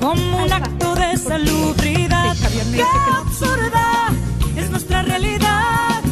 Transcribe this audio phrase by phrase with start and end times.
[0.00, 2.34] como un acto de salubridad.
[2.72, 2.84] ¡Qué
[3.16, 4.08] absurda
[4.56, 6.02] es nuestra realidad!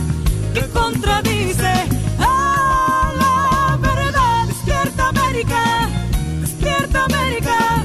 [0.55, 1.73] que contradice
[2.21, 4.47] a la verdad.
[4.47, 5.89] Despierta América,
[6.41, 7.83] despierta América.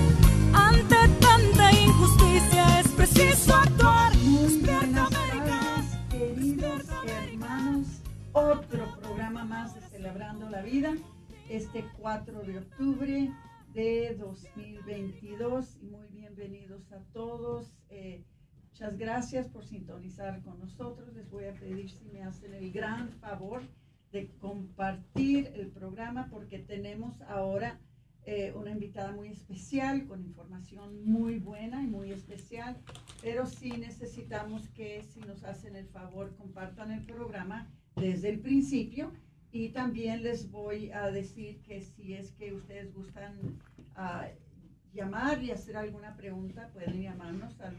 [0.53, 4.13] Ante tanta injusticia es preciso actuar.
[4.15, 5.59] Despierta América.
[6.11, 7.87] queridos hermanos,
[8.33, 10.93] otro programa más de Celebrando la Vida,
[11.49, 13.31] este 4 de octubre
[13.73, 17.73] de 2022 y muy bienvenidos a todos.
[17.89, 18.23] Eh,
[18.69, 21.11] muchas gracias por sintonizar con nosotros.
[21.15, 23.63] Les voy a pedir si me hacen el gran favor
[24.11, 27.79] de compartir el programa porque tenemos ahora
[28.25, 32.77] eh, una invitada muy especial con información muy buena y muy especial,
[33.23, 39.11] pero sí necesitamos que si nos hacen el favor compartan el programa desde el principio
[39.53, 43.61] y también les voy a decir que si es que ustedes gustan
[43.95, 44.27] ah,
[44.93, 47.77] llamar y hacer alguna pregunta, pueden llamarnos al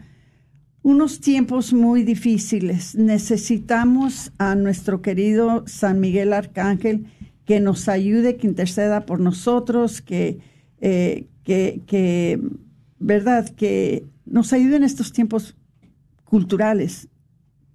[0.83, 2.95] unos tiempos muy difíciles.
[2.95, 7.07] Necesitamos a nuestro querido San Miguel Arcángel
[7.45, 10.39] que nos ayude, que interceda por nosotros, que,
[10.81, 12.41] eh, que,
[12.99, 13.49] ¿verdad?
[13.49, 15.57] Que nos ayude en estos tiempos
[16.25, 17.09] culturales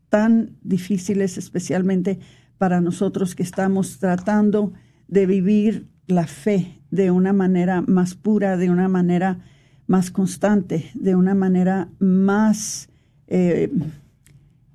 [0.09, 2.19] tan difíciles, especialmente
[2.57, 4.73] para nosotros que estamos tratando
[5.07, 9.39] de vivir la fe de una manera más pura, de una manera
[9.87, 12.89] más constante, de una manera más,
[13.27, 13.71] eh,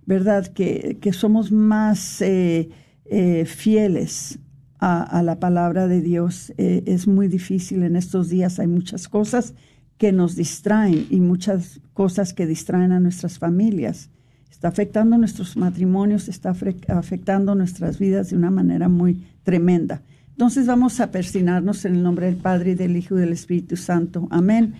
[0.04, 0.46] ¿verdad?
[0.48, 2.70] Que, que somos más eh,
[3.04, 4.38] eh, fieles
[4.78, 6.52] a, la palabra de Dios.
[6.58, 9.54] Es muy difícil en estos días, hay muchas cosas
[9.98, 14.10] que nos distraen y muchas cosas que distraen a nuestras familias.
[14.50, 16.54] Está afectando nuestros matrimonios, está
[16.88, 20.02] afectando nuestras vidas de una manera muy tremenda.
[20.30, 23.76] Entonces vamos a persinarnos en el nombre del Padre y del Hijo y del Espíritu
[23.76, 24.28] Santo.
[24.30, 24.74] Amén.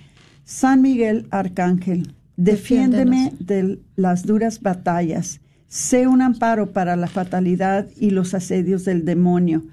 [0.44, 5.40] San Miguel Arcángel, defiéndeme de las duras batallas.
[5.66, 9.64] Sé un amparo para la fatalidad y los asedios del demonio.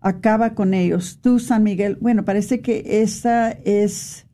[0.00, 1.18] Acaba con ellos.
[1.20, 4.26] Tú, San Miguel, bueno, parece que esa es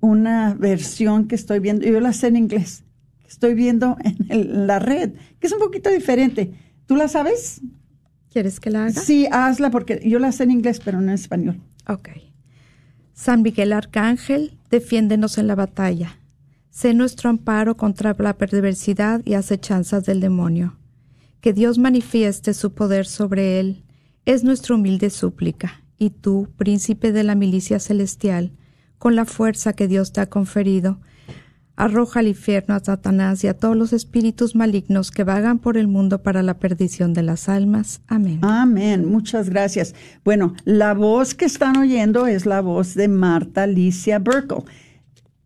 [0.00, 2.84] una versión que estoy viendo, yo la sé en inglés,
[3.20, 6.52] que estoy viendo en, el- en la red, que es un poquito diferente.
[6.86, 7.60] ¿Tú la sabes?
[8.30, 9.00] ¿Quieres que la haga?
[9.00, 11.60] Sí, hazla porque yo la sé en inglés, pero no en español.
[11.88, 12.10] Ok.
[13.12, 16.18] San Miguel Arcángel, defiéndenos en la batalla.
[16.70, 20.76] Sé nuestro amparo contra la perversidad y acechanzas del demonio.
[21.40, 23.84] Que Dios manifieste su poder sobre él
[24.24, 25.82] es nuestra humilde súplica.
[25.98, 28.52] Y tú, príncipe de la milicia celestial,
[28.98, 30.98] con la fuerza que Dios te ha conferido,
[31.78, 35.86] arroja al infierno a Satanás y a todos los espíritus malignos que vagan por el
[35.86, 38.00] mundo para la perdición de las almas.
[38.08, 38.40] Amén.
[38.42, 39.94] Amén, muchas gracias.
[40.24, 44.64] Bueno, la voz que están oyendo es la voz de Marta Alicia Burkle.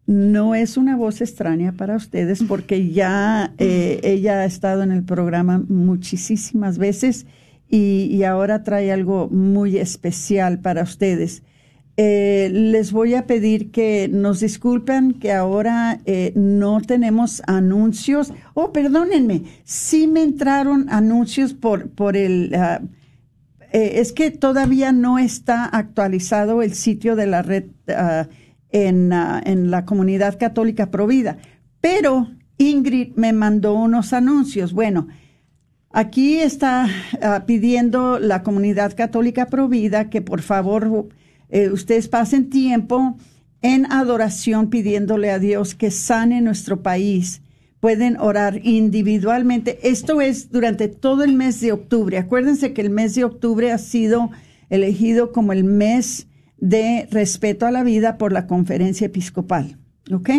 [0.07, 5.05] No es una voz extraña para ustedes porque ya eh, ella ha estado en el
[5.05, 7.27] programa muchísimas veces
[7.69, 11.43] y, y ahora trae algo muy especial para ustedes.
[12.05, 18.33] Eh, les voy a pedir que nos disculpen que ahora eh, no tenemos anuncios.
[18.55, 22.53] Oh, perdónenme, sí me entraron anuncios por, por el...
[22.57, 22.81] Ah,
[23.71, 28.27] eh, es que todavía no está actualizado el sitio de la red ah,
[28.73, 31.39] en, ah, en la comunidad católica Provida,
[31.81, 34.73] pero Ingrid me mandó unos anuncios.
[34.73, 35.07] Bueno,
[35.91, 36.89] aquí está
[37.47, 41.09] pidiendo la comunidad católica Provida que por favor
[41.53, 43.17] eh, ustedes pasen tiempo
[43.61, 47.43] en adoración pidiéndole a Dios que sane nuestro país.
[47.79, 49.79] Pueden orar individualmente.
[49.83, 52.17] Esto es durante todo el mes de octubre.
[52.17, 54.31] Acuérdense que el mes de octubre ha sido
[54.71, 56.27] elegido como el mes
[56.57, 59.77] de respeto a la vida por la conferencia episcopal.
[60.11, 60.31] ¿Ok?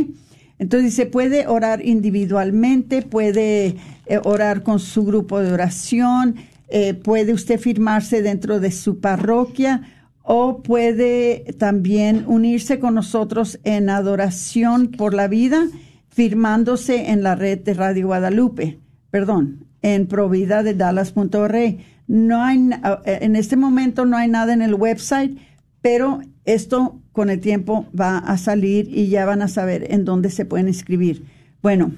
[0.58, 3.76] Entonces se puede orar individualmente, puede
[4.08, 6.36] eh, orar con su grupo de oración,
[6.70, 9.93] eh, puede usted firmarse dentro de su parroquia
[10.24, 15.68] o puede también unirse con nosotros en adoración por la vida,
[16.10, 18.80] firmándose en la red de Radio Guadalupe,
[19.12, 21.78] perdón, en provida de Dallas.org.
[22.08, 22.70] No hay,
[23.06, 25.38] en este momento no hay nada en el website,
[25.82, 30.30] pero esto con el tiempo va a salir y ya van a saber en dónde
[30.30, 31.26] se pueden inscribir.
[31.62, 31.92] Bueno,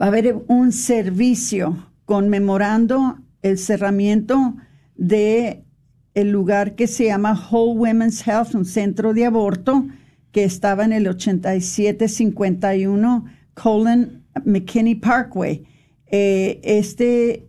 [0.00, 4.54] va a haber un servicio conmemorando el cerramiento
[4.96, 5.64] de
[6.18, 9.86] el lugar que se llama Whole Women's Health, un centro de aborto
[10.32, 13.24] que estaba en el 8751
[13.54, 15.64] Colin McKinney Parkway.
[16.06, 17.44] Eh, este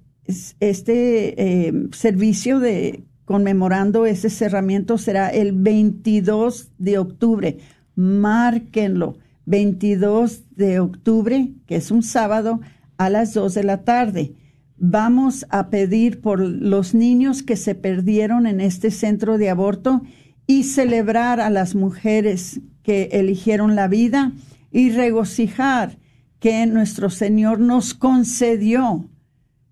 [0.59, 7.57] este eh, servicio de conmemorando ese cerramiento será el 22 de octubre.
[7.95, 9.17] Márquenlo.
[9.45, 12.59] 22 de octubre, que es un sábado,
[12.97, 14.35] a las 2 de la tarde
[14.79, 20.01] vamos a pedir por los niños que se perdieron en este centro de aborto
[20.47, 24.31] y celebrar a las mujeres que eligieron la vida
[24.71, 25.97] y regocijar
[26.39, 29.09] que nuestro Señor nos concedió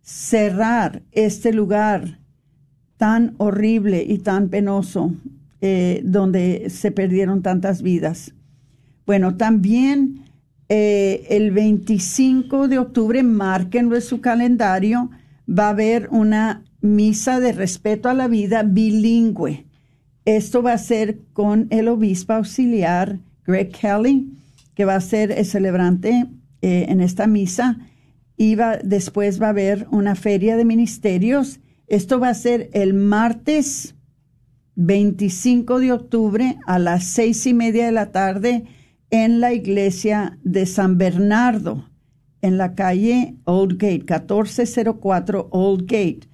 [0.02, 2.20] cerrar este lugar
[2.98, 5.14] tan horrible y tan penoso
[5.62, 8.34] eh, donde se perdieron tantas vidas.
[9.06, 10.27] Bueno, también
[10.70, 15.10] eh, el 25 de octubre, márquenlo en su calendario,
[15.48, 19.66] va a haber una misa de respeto a la vida bilingüe.
[20.26, 24.30] Esto va a ser con el obispo auxiliar Greg Kelly,
[24.76, 26.28] que va a ser el celebrante
[26.62, 27.78] eh, en esta misa.
[28.36, 31.60] Y después va a haber una feria de ministerios.
[31.88, 33.96] Esto va a ser el martes
[34.76, 38.66] 25 de octubre a las seis y media de la tarde
[39.10, 41.90] en la iglesia de San Bernardo,
[42.42, 46.28] en la calle Old Gate, 1404 Old Gate.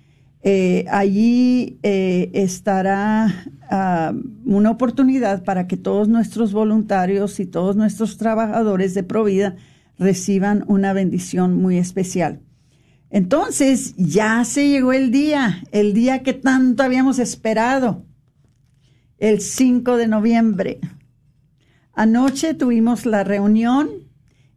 [0.45, 4.13] Eh, allí eh, estará ah,
[4.45, 9.55] una oportunidad para que todos nuestros voluntarios y todos nuestros trabajadores de Provida
[9.97, 12.41] reciban una bendición muy especial.
[13.09, 18.03] Entonces, ya se llegó el día, el día que tanto habíamos esperado,
[19.19, 20.79] el 5 de noviembre.
[21.93, 23.89] Anoche tuvimos la reunión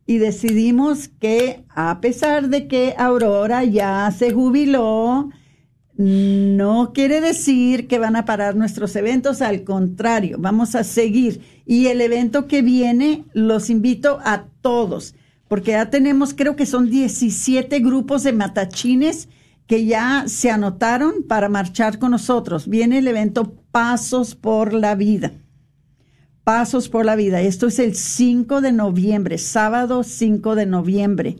[0.06, 5.28] y decidimos que a pesar de que Aurora ya se jubiló,
[5.98, 11.40] no quiere decir que van a parar nuestros eventos, al contrario, vamos a seguir.
[11.66, 15.14] Y el evento que viene los invito a todos,
[15.48, 19.28] porque ya tenemos, creo que son 17 grupos de matachines
[19.66, 22.68] que ya se anotaron para marchar con nosotros.
[22.68, 25.32] Viene el evento Pasos por la Vida.
[26.46, 27.40] Pasos por la Vida.
[27.40, 31.38] Esto es el 5 de noviembre, sábado 5 de noviembre.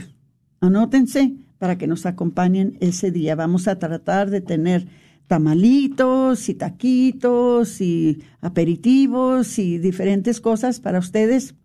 [0.59, 3.35] anótense para que nos acompañen ese día.
[3.35, 4.87] Vamos a tratar de tener
[5.27, 11.55] tamalitos y taquitos y aperitivos y diferentes cosas para ustedes.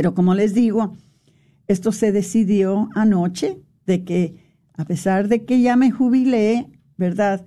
[0.00, 0.96] Pero como les digo,
[1.66, 4.34] esto se decidió anoche de que
[4.72, 7.44] a pesar de que ya me jubilé, ¿verdad?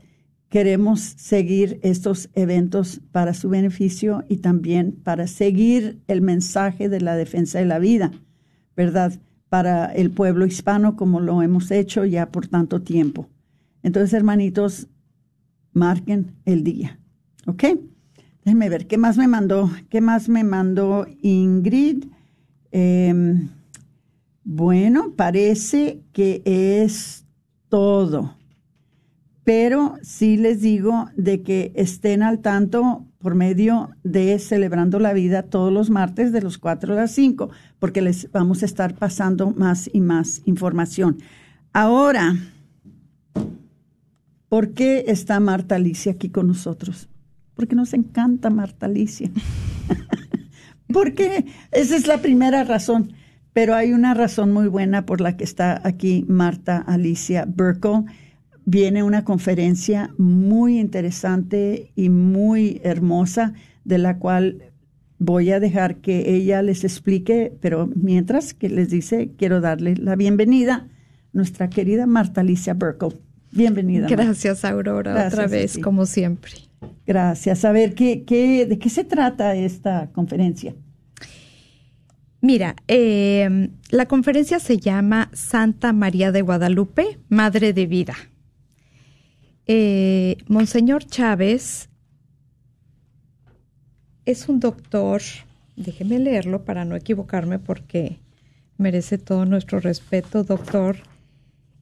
[0.49, 7.15] Queremos seguir estos eventos para su beneficio y también para seguir el mensaje de la
[7.15, 8.11] defensa de la vida,
[8.75, 9.19] ¿verdad?
[9.49, 13.29] Para el pueblo hispano como lo hemos hecho ya por tanto tiempo.
[13.81, 14.89] Entonces, hermanitos,
[15.71, 16.99] marquen el día.
[17.47, 17.63] ¿Ok?
[18.45, 19.71] Déjenme ver, ¿qué más me mandó?
[19.89, 22.12] ¿Qué más me mandó Ingrid?
[22.73, 23.49] Em,
[24.43, 27.25] bueno, parece que es
[27.69, 28.35] todo.
[29.45, 35.43] Pero sí les digo de que estén al tanto por medio de Celebrando la Vida
[35.43, 37.49] todos los martes de los 4 a las 5,
[37.79, 41.19] porque les vamos a estar pasando más y más información.
[41.71, 42.35] Ahora,
[44.53, 47.09] ¿Por qué está Marta Alicia aquí con nosotros?
[47.55, 49.31] Porque nos encanta Marta Alicia.
[50.93, 53.13] Porque esa es la primera razón.
[53.51, 58.05] Pero hay una razón muy buena por la que está aquí Marta Alicia Burkle.
[58.65, 64.71] Viene una conferencia muy interesante y muy hermosa, de la cual
[65.19, 70.15] voy a dejar que ella les explique, pero mientras que les dice, quiero darle la
[70.15, 70.87] bienvenida,
[71.31, 73.19] nuestra querida Marta Alicia Burkle.
[73.51, 74.07] Bienvenida.
[74.07, 76.53] Gracias, Aurora, otra vez, como siempre.
[77.05, 77.65] Gracias.
[77.65, 80.75] A ver, ¿qué, ¿de qué se trata esta conferencia?
[82.41, 88.15] Mira, eh, la conferencia se llama Santa María de Guadalupe, Madre de Vida.
[89.65, 91.89] Eh, Monseñor Chávez
[94.25, 95.21] es un doctor,
[95.77, 98.19] déjeme leerlo para no equivocarme porque
[98.77, 100.97] merece todo nuestro respeto, doctor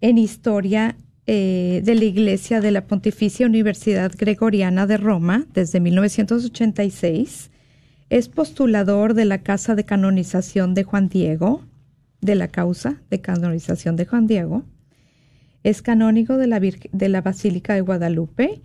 [0.02, 0.96] en historia
[1.28, 7.52] eh, de la Iglesia de la Pontificia Universidad Gregoriana de Roma desde 1986.
[8.10, 11.64] Es postulador de la Casa de Canonización de Juan Diego,
[12.22, 14.64] de la causa de canonización de Juan Diego.
[15.64, 18.62] Es canónigo de la, de la Basílica de Guadalupe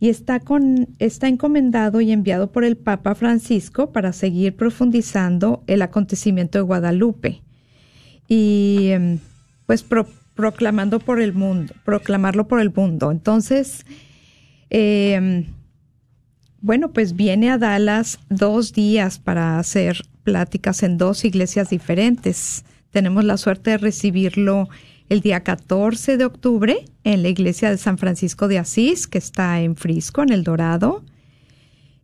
[0.00, 5.82] y está, con, está encomendado y enviado por el Papa Francisco para seguir profundizando el
[5.82, 7.42] acontecimiento de Guadalupe.
[8.28, 9.18] Y em,
[9.66, 9.82] pues
[10.38, 13.10] proclamando por el mundo, proclamarlo por el mundo.
[13.10, 13.84] Entonces,
[14.70, 15.46] em,
[16.60, 22.64] bueno, pues viene a Dallas dos días para hacer pláticas en dos iglesias diferentes.
[22.92, 24.68] Tenemos la suerte de recibirlo
[25.08, 29.60] el día 14 de octubre en la iglesia de San Francisco de Asís, que está
[29.60, 31.02] en Frisco, en El Dorado,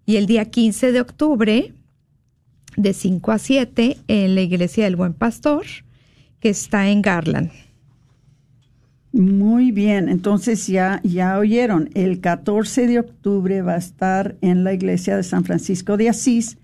[0.06, 1.72] y el día 15 de octubre
[2.76, 5.64] de 5 a 7 en la iglesia del Buen Pastor,
[6.40, 7.52] que está en Garland.
[9.14, 14.72] Muy bien, entonces ya, ya oyeron, el 14 de octubre va a estar en la
[14.72, 16.58] iglesia de San Francisco de Asís,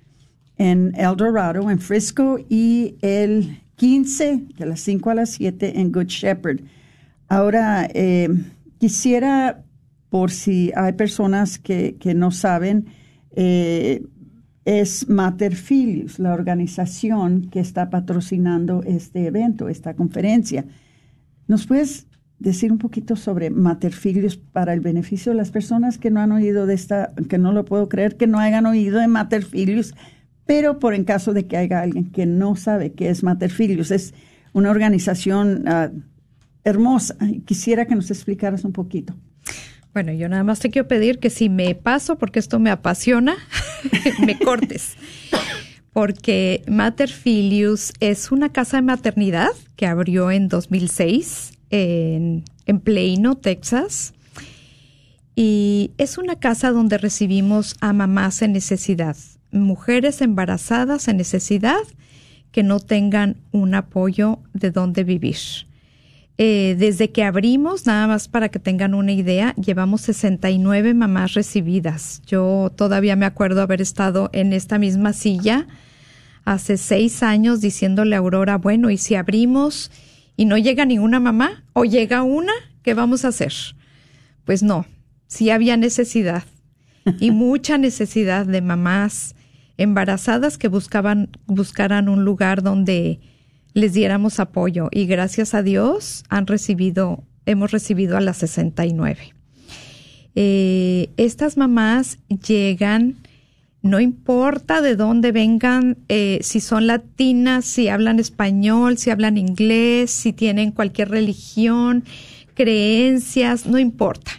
[0.57, 5.92] en El Dorado, en Frisco, y el 15, de las 5 a las 7, en
[5.92, 6.62] Good Shepherd.
[7.28, 8.28] Ahora, eh,
[8.78, 9.62] quisiera,
[10.09, 12.87] por si hay personas que, no saben,
[13.37, 14.02] eh,
[14.64, 20.64] es Mater Filius, la organización que está patrocinando este evento, esta conferencia.
[21.47, 22.10] ¿Nos puedes
[22.41, 26.67] decir un poquito sobre Materfilius para el beneficio de las personas que no han oído
[26.67, 29.95] de esta, que no lo puedo creer, que no hayan oído de Materfilius,
[30.47, 34.15] pero por en caso de que haya alguien que no sabe qué es Materfilius, es
[34.53, 36.01] una organización uh,
[36.65, 37.15] hermosa.
[37.45, 39.15] Quisiera que nos explicaras un poquito.
[39.93, 43.37] Bueno, yo nada más te quiero pedir que si me paso, porque esto me apasiona,
[44.27, 44.97] me cortes.
[45.93, 54.15] Porque Materfilius es una casa de maternidad que abrió en 2006 en, en Plano, Texas.
[55.35, 59.17] Y es una casa donde recibimos a mamás en necesidad,
[59.53, 61.81] mujeres embarazadas en necesidad
[62.53, 65.37] que no tengan un apoyo de dónde vivir.
[66.43, 72.23] Eh, desde que abrimos, nada más para que tengan una idea, llevamos 69 mamás recibidas.
[72.27, 75.67] Yo todavía me acuerdo haber estado en esta misma silla
[76.47, 79.91] hace seis años diciéndole a Aurora, bueno, ¿y si abrimos
[80.41, 81.65] y no llega ninguna mamá?
[81.75, 82.55] ¿O llega una?
[82.83, 83.53] ¿Qué vamos a hacer?
[84.47, 84.87] Pues no,
[85.27, 86.45] sí había necesidad
[87.19, 89.35] y mucha necesidad de mamás
[89.77, 93.21] embarazadas que buscaban, buscaran un lugar donde
[93.75, 99.35] les diéramos apoyo y gracias a Dios han recibido, hemos recibido a las 69.
[100.37, 103.17] Eh, estas mamás llegan,
[103.83, 110.11] no importa de dónde vengan, eh, si son latinas, si hablan español, si hablan inglés,
[110.11, 112.05] si tienen cualquier religión,
[112.55, 114.33] creencias, no importa.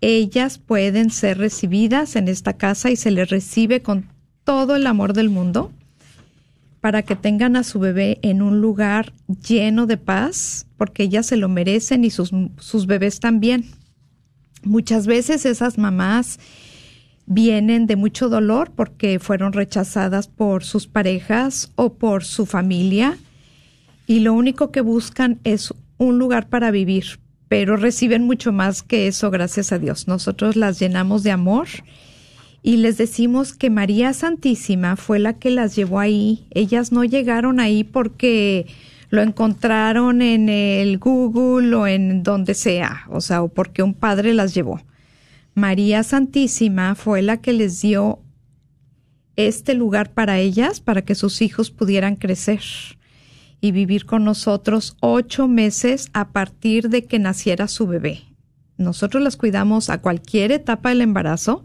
[0.00, 4.08] Ellas pueden ser recibidas en esta casa y se les recibe con
[4.42, 5.70] todo el amor del mundo
[6.80, 9.12] para que tengan a su bebé en un lugar
[9.46, 13.66] lleno de paz, porque ellas se lo merecen y sus, sus bebés también.
[14.64, 16.40] Muchas veces esas mamás
[17.26, 23.16] vienen de mucho dolor porque fueron rechazadas por sus parejas o por su familia
[24.06, 29.06] y lo único que buscan es un lugar para vivir, pero reciben mucho más que
[29.06, 30.08] eso, gracias a Dios.
[30.08, 31.68] Nosotros las llenamos de amor
[32.62, 36.46] y les decimos que María Santísima fue la que las llevó ahí.
[36.50, 38.66] Ellas no llegaron ahí porque
[39.10, 44.34] lo encontraron en el Google o en donde sea, o sea, o porque un padre
[44.34, 44.80] las llevó.
[45.54, 48.20] María Santísima fue la que les dio
[49.36, 52.62] este lugar para ellas, para que sus hijos pudieran crecer
[53.60, 58.22] y vivir con nosotros ocho meses a partir de que naciera su bebé.
[58.76, 61.64] Nosotros las cuidamos a cualquier etapa del embarazo,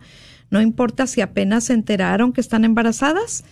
[0.49, 3.43] no importa si apenas se enteraron que están embarazadas,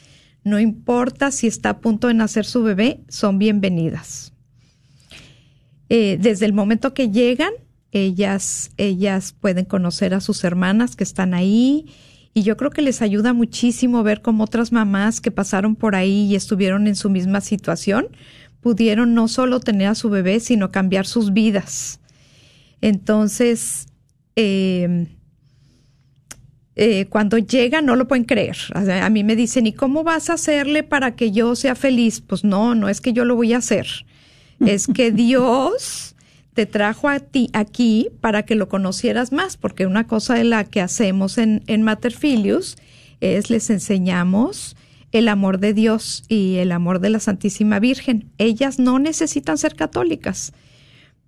[0.44, 4.32] no importa si está a punto de nacer su bebé, son bienvenidas.
[5.89, 7.51] Eh, desde el momento que llegan,
[8.03, 11.85] ellas, ellas pueden conocer a sus hermanas que están ahí
[12.33, 16.25] y yo creo que les ayuda muchísimo ver cómo otras mamás que pasaron por ahí
[16.25, 18.09] y estuvieron en su misma situación
[18.59, 21.99] pudieron no solo tener a su bebé, sino cambiar sus vidas.
[22.81, 23.85] Entonces,
[24.35, 25.07] eh,
[26.75, 28.58] eh, cuando llega no lo pueden creer.
[28.73, 32.21] A mí me dicen, ¿y cómo vas a hacerle para que yo sea feliz?
[32.21, 33.88] Pues no, no es que yo lo voy a hacer.
[34.60, 36.14] Es que Dios
[36.56, 40.63] te trajo a ti aquí para que lo conocieras más, porque una cosa de la
[40.63, 42.78] que hacemos en, en Materfilius
[43.20, 44.78] es les enseñamos
[45.12, 48.32] el amor de Dios y el amor de la Santísima Virgen.
[48.38, 50.54] Ellas no necesitan ser católicas,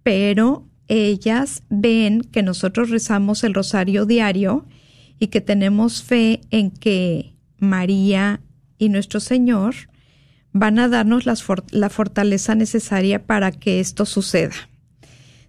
[0.02, 4.66] pero ellas ven que nosotros rezamos el rosario diario
[5.20, 8.40] y que tenemos fe en que María
[8.78, 9.76] y nuestro Señor
[10.54, 14.56] van a darnos la fortaleza necesaria para que esto suceda.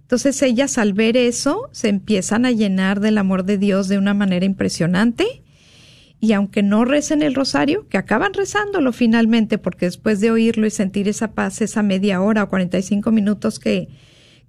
[0.08, 4.14] Entonces ellas al ver eso se empiezan a llenar del amor de Dios de una
[4.14, 5.42] manera impresionante
[6.20, 10.70] y aunque no recen el rosario, que acaban rezándolo finalmente, porque después de oírlo y
[10.70, 13.88] sentir esa paz, esa media hora o 45 minutos que,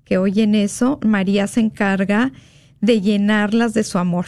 [0.04, 2.32] que oyen eso, María se encarga
[2.82, 4.26] de llenarlas de su amor.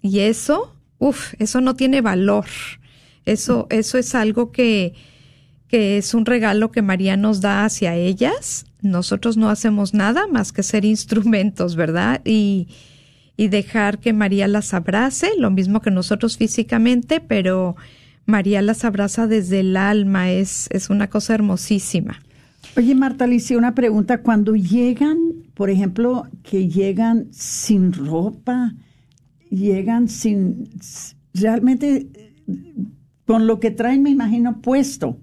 [0.00, 2.46] Y eso, uff, eso no tiene valor.
[3.24, 4.94] Eso, eso es algo que,
[5.66, 8.64] que es un regalo que María nos da hacia ellas.
[8.82, 12.20] Nosotros no hacemos nada más que ser instrumentos, ¿verdad?
[12.24, 12.68] Y,
[13.36, 17.76] y dejar que María las abrace, lo mismo que nosotros físicamente, pero
[18.24, 22.20] María las abraza desde el alma, es, es una cosa hermosísima.
[22.76, 24.22] Oye, Marta Alicia, una pregunta.
[24.22, 25.18] Cuando llegan,
[25.54, 28.74] por ejemplo, que llegan sin ropa,
[29.50, 30.68] llegan sin,
[31.32, 32.08] realmente
[33.24, 35.18] con lo que traen, me imagino, puesto.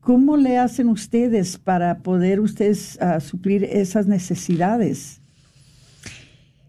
[0.00, 5.20] ¿Cómo le hacen ustedes para poder ustedes uh, suplir esas necesidades?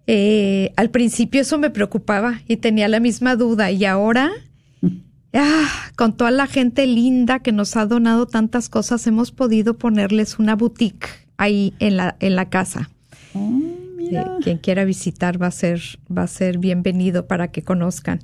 [0.08, 4.32] Eh, al principio eso me preocupaba y tenía la misma duda y ahora,
[5.34, 10.38] ah, con toda la gente linda que nos ha donado tantas cosas, hemos podido ponerles
[10.38, 12.90] una boutique ahí en la, en la casa.
[13.34, 13.62] Oh
[14.44, 15.82] quien quiera visitar va a ser,
[16.16, 18.20] va a ser bienvenido para que conozcan.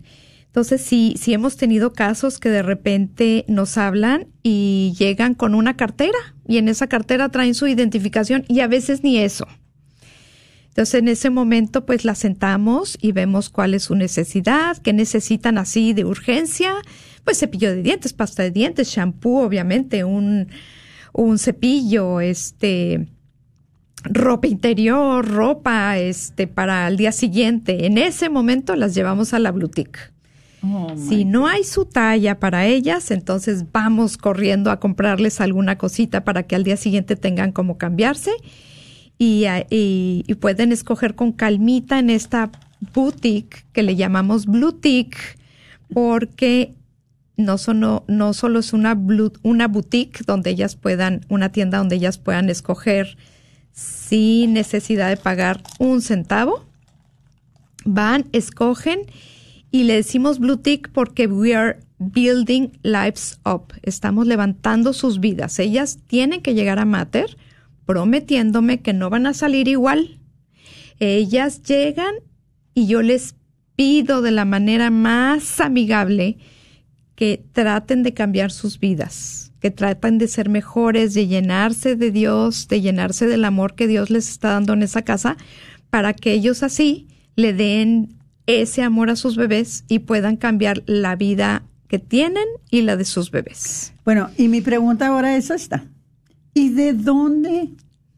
[0.47, 5.77] Entonces, sí, sí hemos tenido casos que de repente nos hablan y llegan con una
[5.77, 9.47] cartera y en esa cartera traen su identificación y a veces ni eso.
[10.69, 15.57] Entonces, en ese momento, pues la sentamos y vemos cuál es su necesidad, qué necesitan
[15.57, 16.73] así de urgencia,
[17.23, 20.49] pues cepillo de dientes, pasta de dientes, shampoo, obviamente, un,
[21.13, 23.07] un cepillo, este,
[24.03, 27.87] ropa interior, ropa este para el día siguiente.
[27.87, 30.13] En ese momento las llevamos a la boutique.
[30.73, 36.23] Oh, si no hay su talla para ellas, entonces vamos corriendo a comprarles alguna cosita
[36.23, 38.31] para que al día siguiente tengan como cambiarse
[39.17, 42.51] y, y, pueden escoger con calmita en esta
[42.93, 45.17] boutique que le llamamos boutique
[45.93, 46.73] porque
[47.35, 48.99] no, solo, no solo es una,
[49.43, 53.17] una boutique donde ellas puedan, una tienda donde ellas puedan escoger
[53.71, 56.65] sin necesidad de pagar un centavo.
[57.85, 59.01] Van, escogen
[59.71, 63.73] y le decimos boutique porque we are building lives up.
[63.83, 65.59] Estamos levantando sus vidas.
[65.59, 67.37] Ellas tienen que llegar a Mater
[67.85, 70.19] prometiéndome que no van a salir igual.
[70.99, 72.15] Ellas llegan
[72.73, 73.35] y yo les
[73.75, 76.37] pido de la manera más amigable
[77.15, 82.67] que traten de cambiar sus vidas, que traten de ser mejores, de llenarse de Dios,
[82.67, 85.37] de llenarse del amor que Dios les está dando en esa casa,
[85.89, 88.16] para que ellos así le den
[88.47, 93.05] ese amor a sus bebés y puedan cambiar la vida que tienen y la de
[93.05, 93.93] sus bebés.
[94.03, 95.85] Bueno, y mi pregunta ahora es esta.
[96.53, 97.69] ¿Y de dónde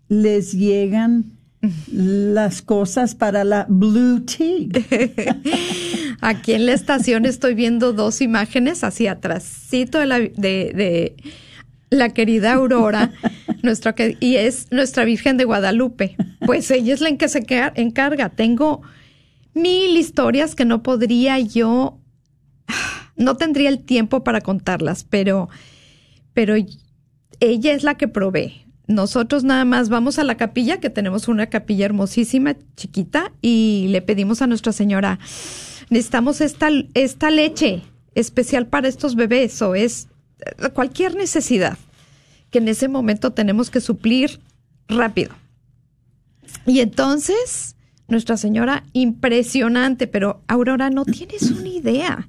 [0.07, 1.33] les llegan
[1.91, 4.69] las cosas para la Blue Tea?
[6.21, 11.15] Aquí en la estación estoy viendo dos imágenes así atrásito de la, de,
[11.89, 13.13] la querida Aurora,
[13.63, 16.15] nuestra, y es nuestra Virgen de Guadalupe.
[16.45, 18.29] Pues ella es la en que se encarga.
[18.29, 18.81] Tengo
[19.61, 21.99] mil historias que no podría yo,
[23.15, 25.49] no tendría el tiempo para contarlas, pero,
[26.33, 26.55] pero
[27.39, 28.65] ella es la que provee.
[28.87, 34.01] Nosotros nada más vamos a la capilla, que tenemos una capilla hermosísima, chiquita, y le
[34.01, 35.19] pedimos a Nuestra Señora,
[35.89, 37.83] necesitamos esta, esta leche
[38.15, 40.07] especial para estos bebés o es
[40.73, 41.77] cualquier necesidad
[42.49, 44.39] que en ese momento tenemos que suplir
[44.87, 45.31] rápido.
[46.65, 47.75] Y entonces,
[48.09, 52.27] Nuestra Señora, impresionante, pero Aurora, no tienes una idea.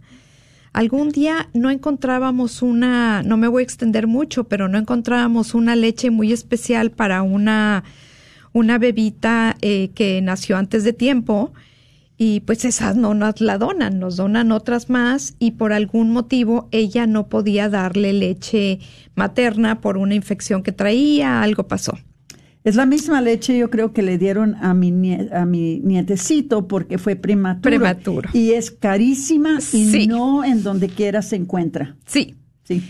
[0.73, 5.75] Algún día no encontrábamos una, no me voy a extender mucho, pero no encontrábamos una
[5.75, 7.83] leche muy especial para una,
[8.53, 11.53] una bebita eh, que nació antes de tiempo
[12.23, 16.69] y pues esas no nos la donan, nos donan otras más y por algún motivo
[16.71, 18.79] ella no podía darle leche
[19.15, 21.99] materna por una infección que traía, algo pasó.
[22.63, 24.91] Es la misma leche, yo creo que le dieron a mi,
[25.33, 27.63] a mi nietecito porque fue prematuro.
[27.63, 28.31] Prematuro.
[28.35, 31.97] Y es carísima y no en donde quiera se encuentra.
[32.05, 32.35] Sí.
[32.65, 32.83] Sí.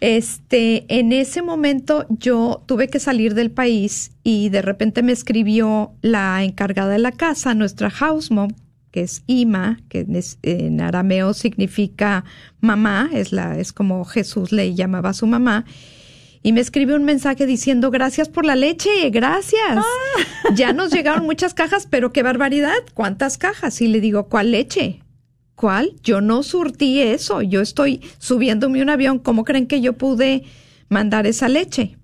[0.00, 5.92] Este, en ese momento yo tuve que salir del país y de repente me escribió
[6.00, 8.50] la encargada de la casa, nuestra house mom,
[8.90, 10.06] que es Ima, que
[10.42, 12.24] en arameo significa
[12.60, 15.66] mamá, es la, es como Jesús le llamaba a su mamá
[16.42, 19.76] y me escribe un mensaje diciendo gracias por la leche, gracias.
[19.76, 19.84] Ah.
[20.54, 23.80] Ya nos llegaron muchas cajas, pero qué barbaridad, ¿cuántas cajas?
[23.80, 25.00] Y le digo, ¿cuál leche?
[25.54, 25.94] ¿Cuál?
[26.02, 30.42] Yo no surtí eso, yo estoy subiéndome un avión, ¿cómo creen que yo pude
[30.88, 31.96] mandar esa leche?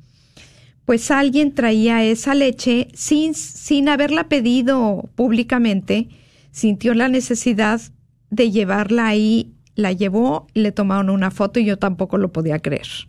[0.84, 6.08] Pues alguien traía esa leche sin, sin haberla pedido públicamente,
[6.52, 7.80] sintió la necesidad
[8.30, 13.07] de llevarla ahí, la llevó, le tomaron una foto y yo tampoco lo podía creer.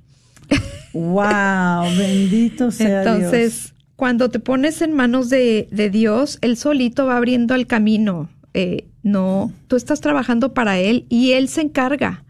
[0.94, 7.54] Wow, bendito sea Entonces, cuando te pones en manos de, Dios, Él solito va abriendo
[7.56, 8.30] el camino.
[8.54, 12.24] Eh, no, tú estás trabajando para Él y Él se encarga.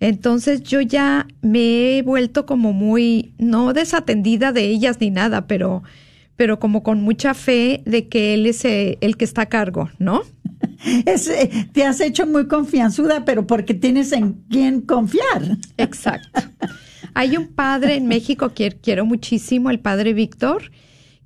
[0.00, 5.82] Entonces yo ya me he vuelto como muy, no desatendida de ellas ni nada, pero,
[6.36, 9.90] pero como con mucha fe de que Él es eh, el que está a cargo,
[9.98, 10.22] ¿no?
[10.86, 15.58] Eh, te has hecho muy confianzuda, pero porque tienes en quién confiar.
[15.76, 16.40] Exacto.
[17.18, 20.70] Hay un padre en México que quiero muchísimo, el padre Víctor,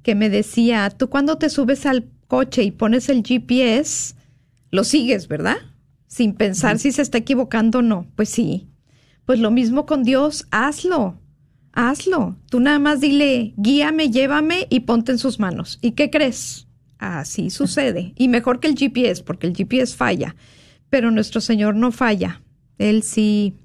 [0.05, 4.15] que me decía, tú cuando te subes al coche y pones el GPS,
[4.71, 5.57] lo sigues, ¿verdad?
[6.07, 8.07] Sin pensar si se está equivocando o no.
[8.15, 8.69] Pues sí.
[9.25, 11.19] Pues lo mismo con Dios, hazlo.
[11.73, 12.37] Hazlo.
[12.49, 15.81] Tú nada más dile, guíame, llévame y ponte en sus manos.
[15.83, 16.69] ¿Y qué crees?
[16.99, 18.13] Así sucede.
[18.15, 20.37] Y mejor que el GPS, porque el GPS falla.
[20.89, 22.43] Pero nuestro Señor no falla.
[22.79, 23.60] Él sí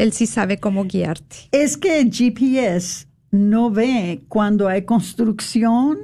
[0.00, 1.36] él sí sabe cómo guiarte.
[1.52, 5.98] Es que el GPS no ve cuando hay construcción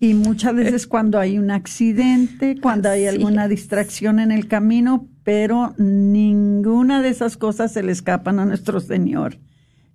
[0.00, 5.74] y muchas veces cuando hay un accidente, cuando hay alguna distracción en el camino, pero
[5.78, 9.38] ninguna de esas cosas se le escapan a nuestro Señor.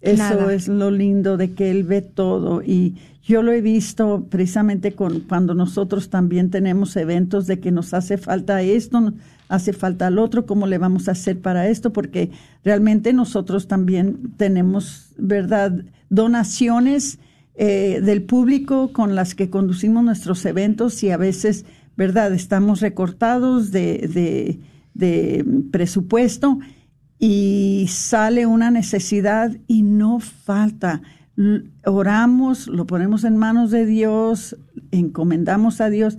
[0.01, 4.95] Eso es lo lindo de que Él ve todo y yo lo he visto precisamente
[4.95, 9.13] con, cuando nosotros también tenemos eventos de que nos hace falta esto,
[9.53, 12.31] hace falta el otro, cómo le vamos a hacer para esto, porque
[12.63, 17.19] realmente nosotros también tenemos, ¿verdad?, donaciones
[17.55, 23.71] eh, del público con las que conducimos nuestros eventos y a veces, ¿verdad?, estamos recortados
[23.71, 24.59] de,
[24.93, 26.57] de presupuesto
[27.19, 31.03] y sale una necesidad y no falta.
[31.85, 34.57] Oramos, lo ponemos en manos de Dios,
[34.89, 36.17] encomendamos a Dios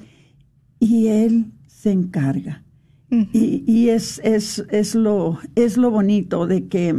[0.78, 2.63] y Él se encarga.
[3.10, 6.96] Y, es, es, es, lo, es lo bonito de que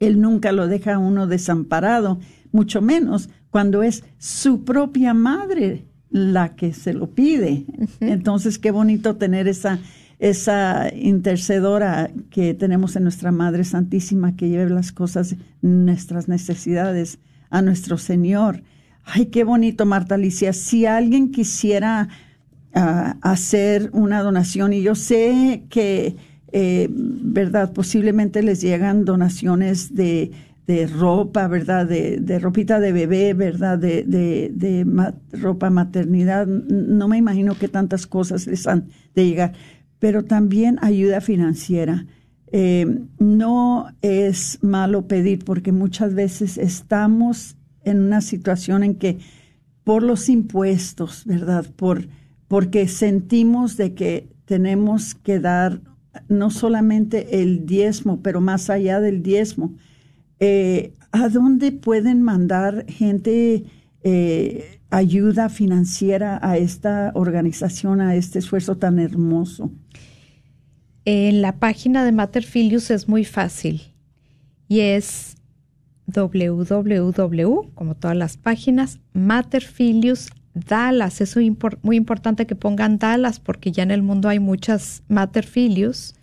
[0.00, 2.18] Él nunca lo deja a uno desamparado,
[2.50, 7.66] mucho menos cuando es su propia madre la que se lo pide.
[8.00, 9.78] Entonces, qué bonito tener esa,
[10.18, 17.18] esa intercedora que tenemos en nuestra Madre Santísima que lleve las cosas, nuestras necesidades
[17.50, 18.62] a nuestro Señor.
[19.04, 20.52] Ay, qué bonito, Marta Alicia.
[20.52, 22.08] Si alguien quisiera
[22.74, 26.16] ah, hacer una donación, y yo sé que,
[26.52, 27.72] eh, ¿verdad?
[27.72, 30.30] Posiblemente les llegan donaciones de,
[30.66, 31.86] de ropa, ¿verdad?
[31.86, 33.78] De, de, ropita de bebé, ¿verdad?
[33.78, 34.86] De, de, de
[35.32, 36.46] ropa maternidad.
[36.46, 39.52] No me imagino que tantas cosas les han de llegar,
[39.98, 42.06] pero también ayuda financiera.
[42.54, 49.18] Eh, no es malo pedir porque muchas veces estamos en una situación en que
[49.84, 51.66] por los impuestos, ¿verdad?
[51.74, 52.08] Por,
[52.52, 55.80] porque sentimos de que tenemos que dar
[56.28, 59.74] no solamente el diezmo, pero más allá del diezmo.
[60.38, 63.64] Eh, ¿A dónde pueden mandar gente
[64.02, 69.72] eh, ayuda financiera a esta organización, a este esfuerzo tan hermoso?
[71.06, 73.80] En la página de Mater Filius es muy fácil
[74.68, 75.36] y es
[76.06, 81.20] www, como todas las páginas, Materfilius Dallas.
[81.20, 86.14] Es muy, importante que pongan Dallas porque ya en el mundo hay muchas Materfilius.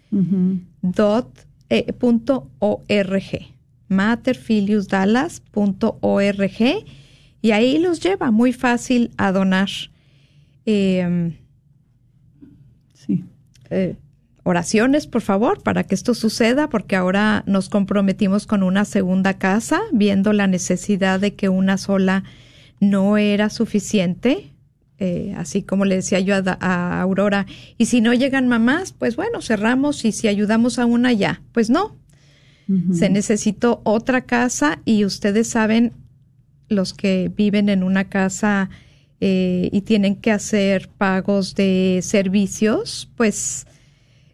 [0.82, 3.24] dot, eh, punto org.
[3.88, 6.86] Materfiliusdallas.org
[7.42, 9.70] y ahí los lleva muy fácil a donar.
[10.66, 11.34] Em,
[12.94, 13.24] sí.
[13.70, 13.96] Eh,
[14.44, 19.82] oraciones, por favor, para que esto suceda, porque ahora nos comprometimos con una segunda casa,
[19.92, 22.24] viendo la necesidad de que una sola
[22.80, 24.54] no era suficiente.
[25.02, 27.46] Eh, así como le decía yo a, Aurora,
[27.78, 31.70] y si no llegan mamás, pues bueno, cerramos y si ayudamos a una ya, pues
[31.70, 31.98] no.
[32.94, 35.94] Se necesitó otra casa y ustedes saben,
[36.68, 38.70] los que viven en una casa
[39.22, 43.66] eh, y tienen que hacer pagos de servicios, pues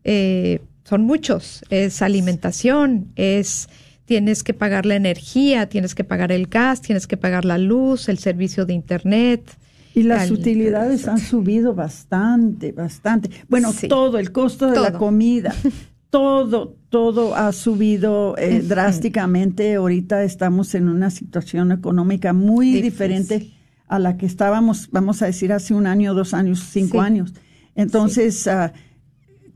[0.03, 1.63] eh, son muchos.
[1.69, 3.69] Es alimentación, es
[4.05, 8.07] tienes que pagar la energía, tienes que pagar el gas, tienes que pagar la luz,
[8.07, 9.57] el servicio de internet.
[9.93, 13.29] Y las utilidades han subido bastante, bastante.
[13.47, 15.55] Bueno, todo, el costo de la comida,
[16.09, 19.75] todo, todo ha subido eh, drásticamente.
[19.75, 23.51] Ahorita estamos en una situación económica muy diferente
[23.87, 27.33] a la que estábamos, vamos a decir, hace un año, dos años, cinco años.
[27.75, 28.73] Entonces, ah,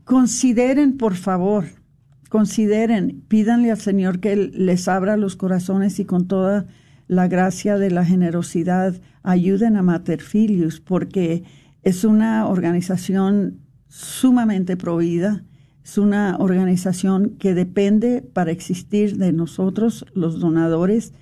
[0.04, 1.66] consideren, por favor,
[2.30, 6.66] consideren, pídanle al Señor que les abra los corazones y con toda
[7.08, 11.42] la gracia de la generosidad ayuden a Materfilius, porque
[11.82, 15.44] es una organización sumamente provida,
[15.84, 21.12] es una organización que depende para existir de nosotros, los donadores,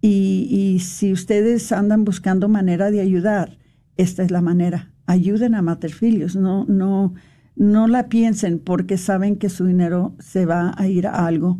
[0.00, 3.58] y, si ustedes andan buscando manera de ayudar,
[3.96, 4.92] esta es la manera.
[5.06, 7.12] Ayuden a Materfilius, no, no,
[7.56, 11.58] no la piensen porque saben que su dinero se va a ir a algo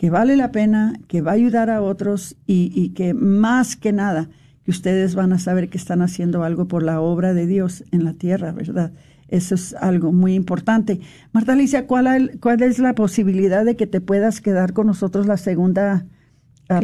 [0.00, 4.30] que vale la pena, que va a ayudar a otros y, que más que nada,
[4.64, 8.04] que ustedes van a saber que están haciendo algo por la obra de Dios en
[8.04, 8.92] la tierra, ¿verdad?
[9.28, 11.00] Eso es algo muy importante.
[11.32, 15.36] Marta Alicia, ¿cuál, cuál es la posibilidad de que te puedas quedar con nosotros la
[15.36, 16.06] segunda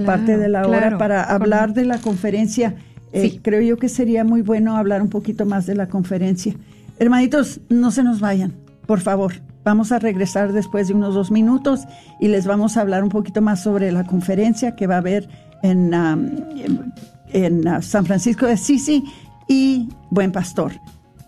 [0.04, 2.74] parte de la hora para hablar de la conferencia?
[3.14, 6.54] Eh, creo yo que sería muy bueno hablar un poquito más de la conferencia.
[6.98, 8.54] Hermanitos, no se nos vayan,
[8.86, 9.34] por favor.
[9.64, 11.86] Vamos a regresar después de unos dos minutos
[12.20, 15.28] y les vamos a hablar un poquito más sobre la conferencia que va a haber
[15.62, 15.92] en,
[17.32, 19.04] en, uh, San Francisco de Assisi
[19.48, 20.72] y Buen Pastor.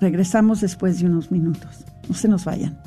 [0.00, 1.84] Regresamos después de unos minutos.
[2.08, 2.78] No se nos vayan.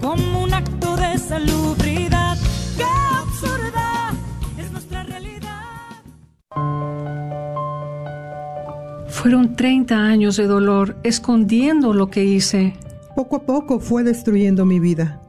[0.00, 2.36] Como un acto de salubridad.
[2.76, 4.12] ¡Qué absurda
[4.58, 5.62] es nuestra realidad!
[9.08, 12.74] Fueron 30 años de dolor escondiendo lo que hice.
[13.14, 15.20] Poco a poco fue destruyendo mi vida.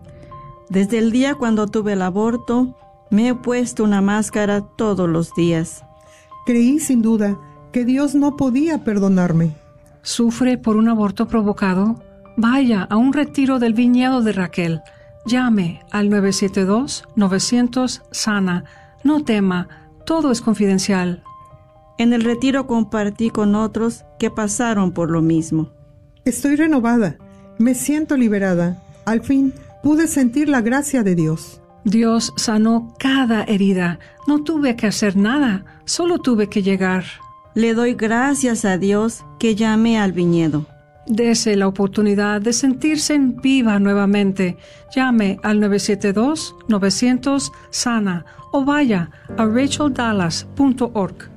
[0.69, 2.77] Desde el día cuando tuve el aborto,
[3.09, 5.83] me he puesto una máscara todos los días.
[6.45, 7.37] Creí sin duda
[7.71, 9.55] que Dios no podía perdonarme.
[10.01, 12.01] ¿Sufre por un aborto provocado?
[12.39, 14.83] Vaya a un retiro del viñedo de Raquel.
[15.25, 18.63] Llame al 972-900
[19.03, 19.67] No tema,
[20.05, 21.23] todo es confidencial.
[21.97, 25.71] En el retiro compartí con otros que pasaron por lo mismo.
[26.25, 27.17] Estoy renovada,
[27.57, 28.83] me siento liberada.
[29.05, 31.59] Al fin pude sentir la gracia de Dios.
[31.85, 33.97] Dios sanó cada herida.
[34.27, 37.03] No tuve que hacer nada, solo tuve que llegar.
[37.55, 40.67] Le doy gracias a Dios que llamé al viñedo.
[41.07, 44.57] Dese la oportunidad de sentirse en viva nuevamente.
[44.93, 51.36] Llame al 972-900 Sana o vaya a racheldallas.org.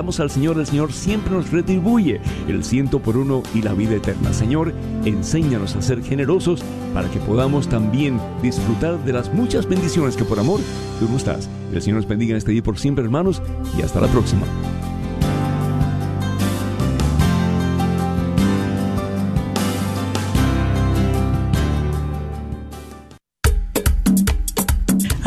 [0.01, 4.33] al Señor, el Señor siempre nos retribuye el ciento por uno y la vida eterna.
[4.33, 4.73] Señor,
[5.05, 10.39] enséñanos a ser generosos para que podamos también disfrutar de las muchas bendiciones que por
[10.39, 10.59] amor
[10.99, 11.49] tú nos das.
[11.71, 13.43] El Señor nos bendiga en este día por siempre, hermanos,
[13.77, 14.41] y hasta la próxima.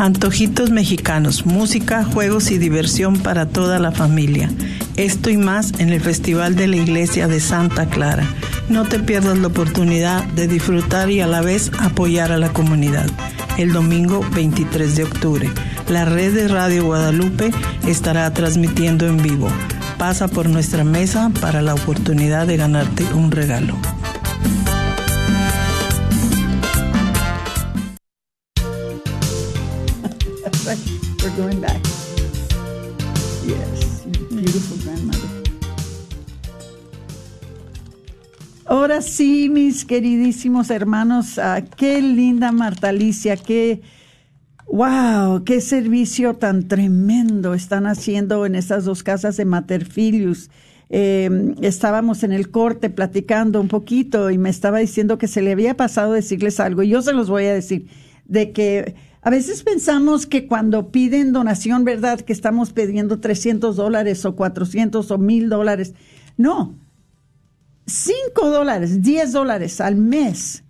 [0.05, 4.51] Antojitos mexicanos, música, juegos y diversión para toda la familia.
[4.97, 8.23] Esto y más en el Festival de la Iglesia de Santa Clara.
[8.69, 13.07] No te pierdas la oportunidad de disfrutar y a la vez apoyar a la comunidad.
[13.57, 15.49] El domingo 23 de octubre,
[15.89, 17.49] la red de Radio Guadalupe
[17.87, 19.49] estará transmitiendo en vivo.
[19.97, 23.75] Pasa por nuestra mesa para la oportunidad de ganarte un regalo.
[39.01, 43.81] Sí, mis queridísimos hermanos, ah, qué linda Marta Alicia, qué
[44.67, 50.49] wow, qué servicio tan tremendo están haciendo en estas dos casas de Materfilius.
[50.89, 55.51] Eh, estábamos en el corte platicando un poquito y me estaba diciendo que se le
[55.51, 57.87] había pasado decirles algo y yo se los voy a decir
[58.25, 62.21] de que a veces pensamos que cuando piden donación, ¿verdad?
[62.21, 65.95] Que estamos pidiendo 300 dólares o 400 o 1000 dólares.
[66.37, 66.75] No,
[67.87, 70.63] 5 dólares, 10 dólares al mes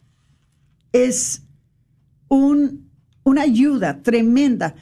[0.92, 1.44] es
[2.28, 2.90] un,
[3.24, 4.76] una ayuda tremenda,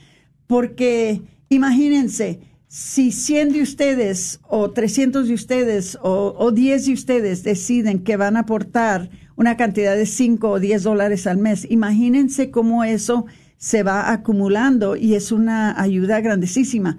[0.47, 7.43] porque imagínense, si 100 de ustedes o 300 de ustedes o, o 10 de ustedes
[7.43, 12.49] deciden que van a aportar una cantidad de 5 o 10 dólares al mes, imagínense
[12.49, 13.25] cómo eso
[13.57, 16.97] se va acumulando y es una ayuda grandísima.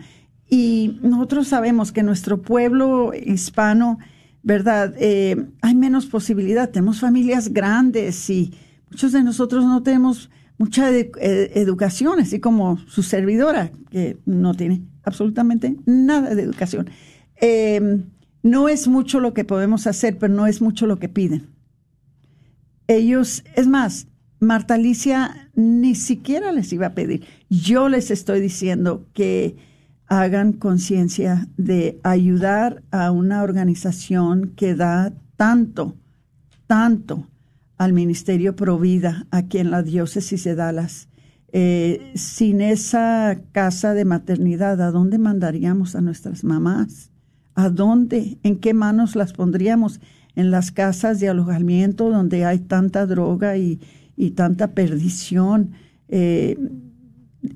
[0.49, 3.99] Y nosotros sabemos que nuestro pueblo hispano,
[4.45, 4.95] ¿verdad?
[4.99, 8.53] Eh, hay menos posibilidad, tenemos familias grandes y
[8.91, 11.11] muchos de nosotros no tenemos mucha eh,
[11.55, 16.91] educación, así como su servidora, que no tiene absolutamente nada de educación.
[17.41, 18.05] Eh,
[18.43, 21.49] no es mucho lo que podemos hacer, pero no es mucho lo que piden.
[22.87, 24.09] Ellos, es más,
[24.41, 27.25] Marta Alicia ni siquiera les iba a pedir.
[27.49, 29.57] Yo les estoy diciendo que
[30.07, 35.97] hagan conciencia de ayudar a una organización que da tanto,
[36.67, 37.27] tanto
[37.77, 41.09] al Ministerio Provida aquí en la diócesis de Dallas.
[41.53, 47.11] Eh, sin esa casa de maternidad, ¿a dónde mandaríamos a nuestras mamás?
[47.55, 48.39] ¿A dónde?
[48.43, 50.01] ¿En qué manos las pondríamos?
[50.35, 53.81] En las casas de alojamiento donde hay tanta droga y,
[54.17, 55.73] y tanta perdición
[56.09, 56.59] eh,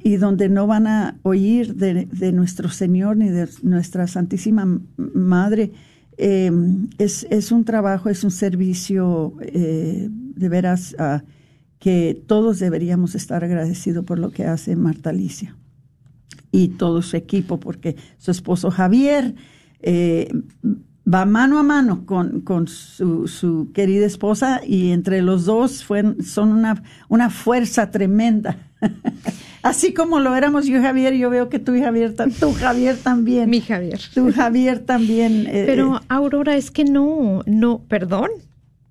[0.03, 5.73] y donde no van a oír de, nuestro Señor ni de nuestra Santísima Madre.
[6.17, 6.51] Eh,
[6.99, 11.23] es, es, un trabajo, es un servicio eh, de veras ah,
[11.79, 15.57] que todos deberíamos estar agradecidos por lo que hace Marta Alicia
[16.51, 19.35] y todo su equipo, porque su esposo Javier
[19.81, 20.29] eh,
[21.13, 25.85] va mano a mano con, con su, su, querida esposa y entre los dos
[26.25, 28.57] son una, una fuerza tremenda.
[29.63, 32.97] Así como lo éramos yo y Javier, yo veo que tú y Javier, tú Javier
[32.97, 33.51] también.
[33.51, 34.01] Mi Javier.
[34.15, 35.47] Tú Javier también.
[35.49, 36.01] Eh, pero eh.
[36.09, 38.31] Aurora, es que no, no, perdón,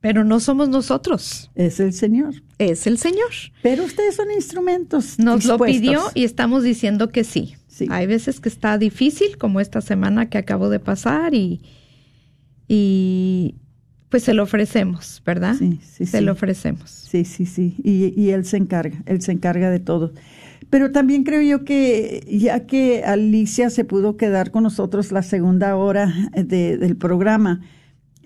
[0.01, 1.51] pero no somos nosotros.
[1.55, 2.33] Es el Señor.
[2.57, 3.29] Es el Señor.
[3.61, 5.19] Pero ustedes son instrumentos.
[5.19, 7.55] Nos lo pidió y estamos diciendo que sí.
[7.67, 7.87] sí.
[7.89, 11.61] Hay veces que está difícil, como esta semana que acabo de pasar y,
[12.67, 13.55] y
[14.09, 15.55] pues se lo ofrecemos, ¿verdad?
[15.57, 16.05] Sí, sí.
[16.05, 16.89] Se lo ofrecemos.
[16.89, 17.75] Sí, sí, sí.
[17.83, 20.13] Y, y él se encarga, él se encarga de todo.
[20.69, 25.75] Pero también creo yo que ya que Alicia se pudo quedar con nosotros la segunda
[25.77, 27.61] hora de, del programa,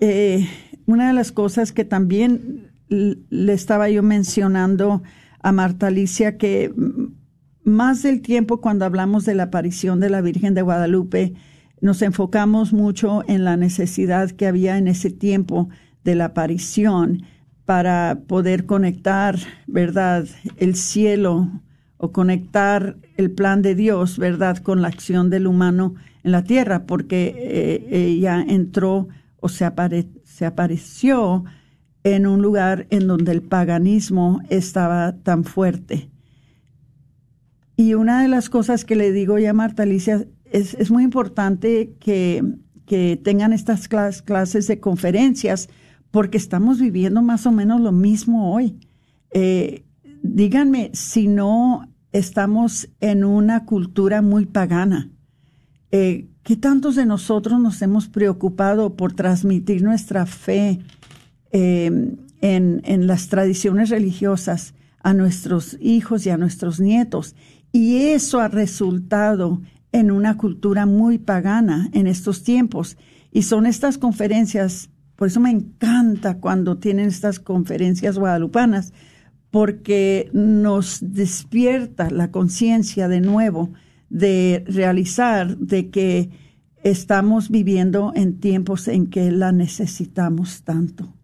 [0.00, 0.48] eh,
[0.86, 5.02] una de las cosas que también le estaba yo mencionando
[5.40, 6.72] a Marta Alicia, que
[7.62, 11.34] más del tiempo cuando hablamos de la aparición de la Virgen de Guadalupe,
[11.82, 15.68] nos enfocamos mucho en la necesidad que había en ese tiempo
[16.04, 17.24] de la aparición
[17.64, 20.26] para poder conectar, ¿verdad?,
[20.58, 21.50] el cielo
[21.96, 26.86] o conectar el plan de Dios, ¿verdad?, con la acción del humano en la tierra,
[26.86, 29.08] porque eh, ella entró
[29.40, 29.68] o se,
[30.22, 31.44] se apareció
[32.04, 36.10] en un lugar en donde el paganismo estaba tan fuerte.
[37.74, 41.02] Y una de las cosas que le digo ya a Marta Alicia, es, es muy
[41.02, 42.44] importante que,
[42.86, 45.68] que tengan estas clases de conferencias,
[46.10, 48.78] porque estamos viviendo más o menos lo mismo hoy.
[49.30, 49.84] Eh,
[50.22, 55.10] díganme si no estamos en una cultura muy pagana.
[55.90, 60.80] Eh, ¿Qué tantos de nosotros nos hemos preocupado por transmitir nuestra fe
[61.50, 67.36] em, en, en las tradiciones religiosas a nuestros hijos y a nuestros nietos?
[67.72, 69.62] Y eso ha resultado
[69.92, 72.96] en una cultura muy pagana en estos tiempos.
[73.30, 78.92] Y son estas conferencias, por eso me encanta cuando tienen estas conferencias guadalupanas,
[79.50, 83.70] porque nos despierta la conciencia de nuevo
[84.08, 86.30] de realizar de que
[86.82, 91.14] estamos viviendo en tiempos en que la necesitamos tanto.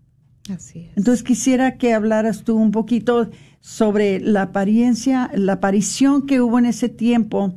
[0.50, 0.96] Así es.
[0.96, 6.66] Entonces quisiera que hablaras tú un poquito sobre la apariencia, la aparición que hubo en
[6.66, 7.56] ese tiempo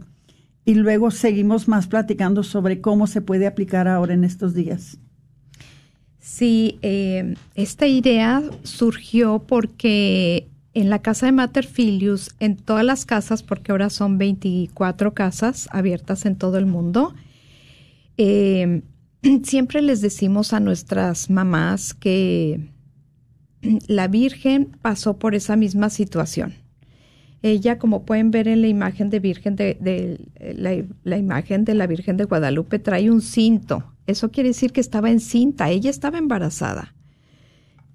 [0.65, 4.99] y luego seguimos más platicando sobre cómo se puede aplicar ahora en estos días.
[6.19, 13.05] Sí, eh, esta idea surgió porque en la casa de Mater Filius, en todas las
[13.05, 17.13] casas, porque ahora son 24 casas abiertas en todo el mundo,
[18.17, 18.83] eh,
[19.43, 22.69] siempre les decimos a nuestras mamás que
[23.87, 26.60] la Virgen pasó por esa misma situación.
[27.43, 29.77] Ella, como pueden ver en la imagen de Virgen de,
[31.03, 33.83] la, imagen de la Virgen de Guadalupe, trae un cinto.
[34.05, 35.69] Eso quiere decir que estaba encinta.
[35.69, 36.93] Ella estaba embarazada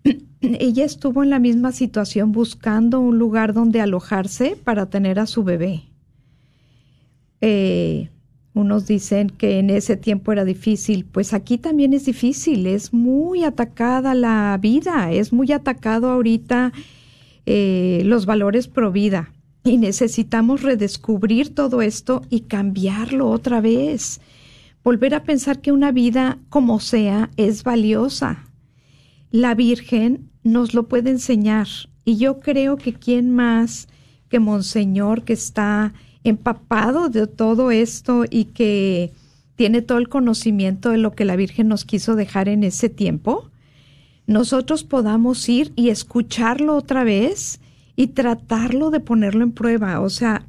[0.40, 5.44] ella estuvo en la misma situación buscando un lugar donde alojarse para tener a su
[5.44, 5.82] bebé.
[7.40, 8.08] Eh,
[8.54, 13.44] unos dicen que en ese tiempo era difícil, pues aquí también es difícil, es muy
[13.44, 16.72] atacada la vida, es muy atacado ahorita
[17.44, 19.35] eh, los valores pro vida
[19.66, 24.20] y necesitamos redescubrir todo esto y cambiarlo otra vez,
[24.84, 28.44] volver a pensar que una vida como sea es valiosa.
[29.30, 31.66] La Virgen nos lo puede enseñar.
[32.04, 33.88] Y yo creo que quién más
[34.28, 35.92] que Monseñor, que está
[36.22, 39.12] empapado de todo esto y que
[39.56, 43.50] tiene todo el conocimiento de lo que la Virgen nos quiso dejar en ese tiempo,
[44.26, 47.60] nosotros podamos ir y escucharlo otra vez
[47.96, 50.46] y tratarlo de ponerlo en prueba, o sea,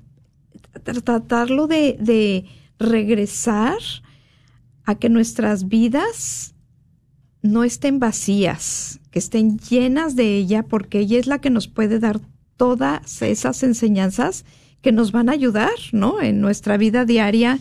[0.83, 2.45] tratarlo de, de
[2.77, 3.77] regresar
[4.85, 6.53] a que nuestras vidas
[7.41, 11.99] no estén vacías, que estén llenas de ella, porque ella es la que nos puede
[11.99, 12.19] dar
[12.57, 14.45] todas esas enseñanzas
[14.81, 16.21] que nos van a ayudar, ¿no?
[16.21, 17.59] En nuestra vida diaria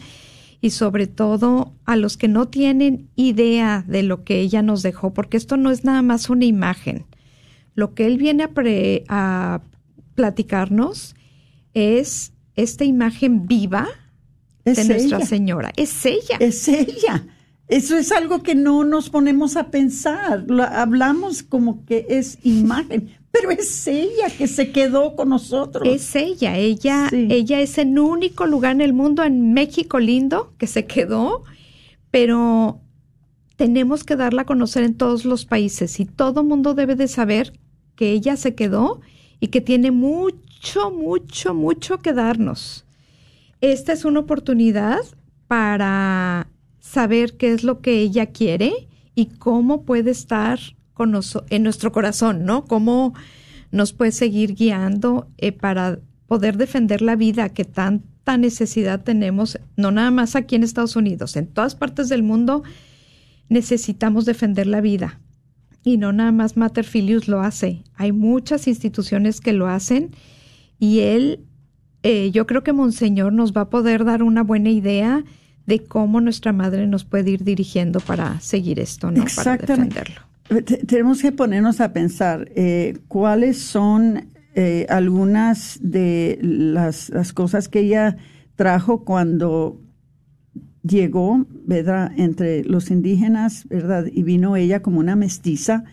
[0.61, 5.13] y sobre todo a los que no tienen idea de lo que ella nos dejó,
[5.13, 7.07] porque esto no es nada más una imagen.
[7.75, 8.49] Lo que él viene a,
[9.09, 9.63] a
[10.17, 11.15] platicarnos
[11.75, 13.87] es esta imagen viva
[14.65, 15.73] de Nuestra Señora.
[15.77, 16.39] Es ella.
[16.41, 17.25] Es ella.
[17.69, 20.47] Eso es algo que no nos ponemos a pensar.
[20.73, 25.87] hablamos como que es imagen, pero es ella que se quedó con nosotros.
[25.87, 30.67] Es ella, ella, ella es el único lugar en el mundo, en México lindo, que
[30.67, 31.45] se quedó,
[32.11, 32.81] pero
[33.57, 37.53] tenemos que darla a conocer en todos los países y todo mundo debe de saber
[37.97, 39.01] que ella se quedó
[39.41, 42.85] y que tiene mucho, mucho, mucho que darnos.
[43.61, 45.01] Esta es una oportunidad
[45.49, 46.49] para
[46.81, 50.59] saber qué es lo que ella quiere y cómo puede estar
[50.95, 51.19] con
[51.51, 52.65] en nuestro corazón, ¿no?
[52.65, 53.15] Cómo
[53.71, 59.91] nos puede seguir guiando eh, para poder defender la vida que tanta necesidad tenemos, no
[59.91, 62.63] nada más aquí en Estados Unidos, en todas partes del mundo
[63.49, 65.21] necesitamos defender la vida.
[65.87, 70.11] Y no nada más Mater Filius lo hace, hay muchas instituciones que lo hacen
[70.81, 71.45] y él,
[72.03, 75.23] eh, yo creo que Monseñor nos va a poder dar una buena idea
[75.65, 79.25] de cómo nuestra madre nos puede ir dirigiendo para seguir esto, ¿no?
[79.37, 80.23] Para defenderlo.
[80.89, 84.27] Tenemos que ponernos a pensar eh, cuáles son
[84.57, 88.17] eh, algunas de las, cosas que ella
[88.57, 89.81] trajo cuando
[90.87, 94.07] llegó, ¿verdad?, entre los indígenas, ¿verdad?
[94.13, 95.85] Y vino ella como una mestiza,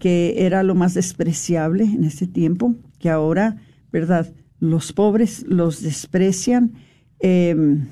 [0.00, 3.56] que era lo más despreciable en ese tiempo, que ahora,
[3.92, 6.72] ¿verdad?, los pobres los desprecian.
[7.18, 7.86] Em,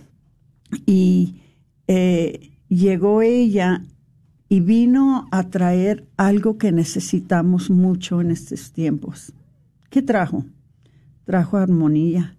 [0.87, 1.41] y
[1.87, 3.83] eh, llegó ella
[4.49, 9.33] y vino a traer algo que necesitamos mucho en estos tiempos.
[9.91, 10.45] ¿Qué trajo?
[11.25, 12.37] Trajo armonía,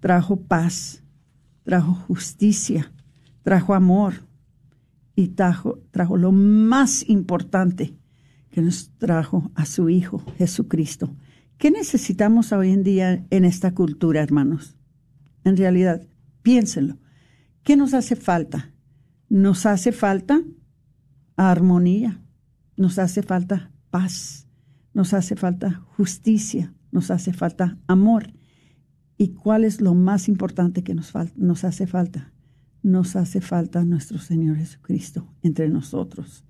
[0.00, 1.02] trajo paz,
[1.64, 2.92] trajo justicia,
[3.42, 4.26] trajo amor
[5.14, 7.96] y trajo, trajo lo más importante
[8.50, 11.14] que nos trajo a su Hijo Jesucristo.
[11.58, 14.76] ¿Qué necesitamos hoy en día en esta cultura, hermanos?
[15.44, 16.06] En realidad,
[16.42, 16.98] piénsenlo.
[17.62, 18.72] ¿Qué nos hace falta?
[19.28, 20.42] Nos hace falta
[21.36, 22.22] armonía,
[22.76, 24.46] nos hace falta paz,
[24.92, 28.32] nos hace falta justicia, nos hace falta amor.
[29.16, 32.32] ¿Y cuál es lo más importante que nos, nos hace falta?
[32.82, 36.44] Nos hace falta nuestro Señor Jesucristo entre nosotros.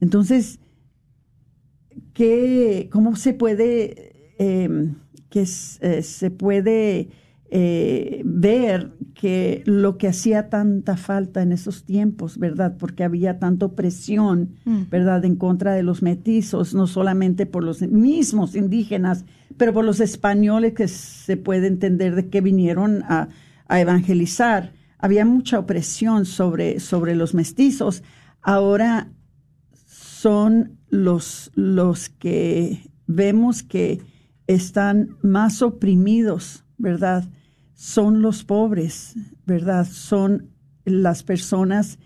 [0.00, 0.60] Entonces,
[2.12, 4.96] ¿qué, ¿cómo se puede, em,
[5.28, 7.08] que eh, se puede
[7.50, 12.76] eh, ver que lo que hacía tanta falta en esos tiempos, ¿verdad?
[12.78, 14.56] Porque había tanto presión,
[14.90, 19.24] ¿verdad?, en contra de los metizos, no solamente por los mismos indígenas,
[19.56, 23.28] pero por los españoles que se puede entender de que vinieron a,
[23.70, 24.72] evangelizar.
[25.04, 28.02] Había mucha opresión sobre, sobre los mestizos.
[28.40, 29.08] Ahora
[29.86, 34.00] son los, los que vemos que
[34.46, 37.24] están más oprimidos, ¿verdad?
[37.74, 39.14] son los pobres,
[39.46, 39.86] ¿verdad?
[39.86, 40.50] Son
[40.84, 41.98] las personas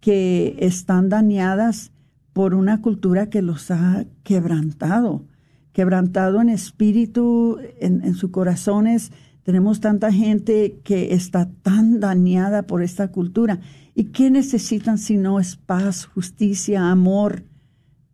[0.00, 1.92] que están dañadas
[2.32, 5.24] por una cultura que los ha quebrantado,
[5.72, 9.12] quebrantado en espíritu, en, sus corazones.
[9.44, 13.60] Tenemos tanta gente que está tan dañada por esta cultura.
[13.94, 17.44] ¿Y qué necesitan si no es paz, justicia, amor,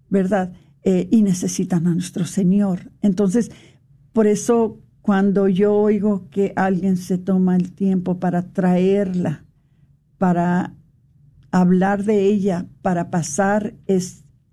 [0.08, 0.52] verdad?
[0.82, 2.90] Eh, y necesitan a nuestro Señor.
[3.00, 3.52] Entonces,
[4.12, 9.44] por eso cuando yo oigo que alguien se toma el tiempo para traerla,
[10.18, 10.74] para
[11.52, 13.74] hablar de ella, para pasar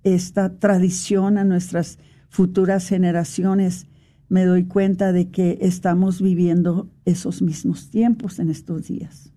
[0.03, 1.97] esta tradición a nuestras
[2.29, 3.87] futuras generaciones,
[4.29, 9.31] me doy cuenta de que estamos viviendo esos mismos tiempos en estos días.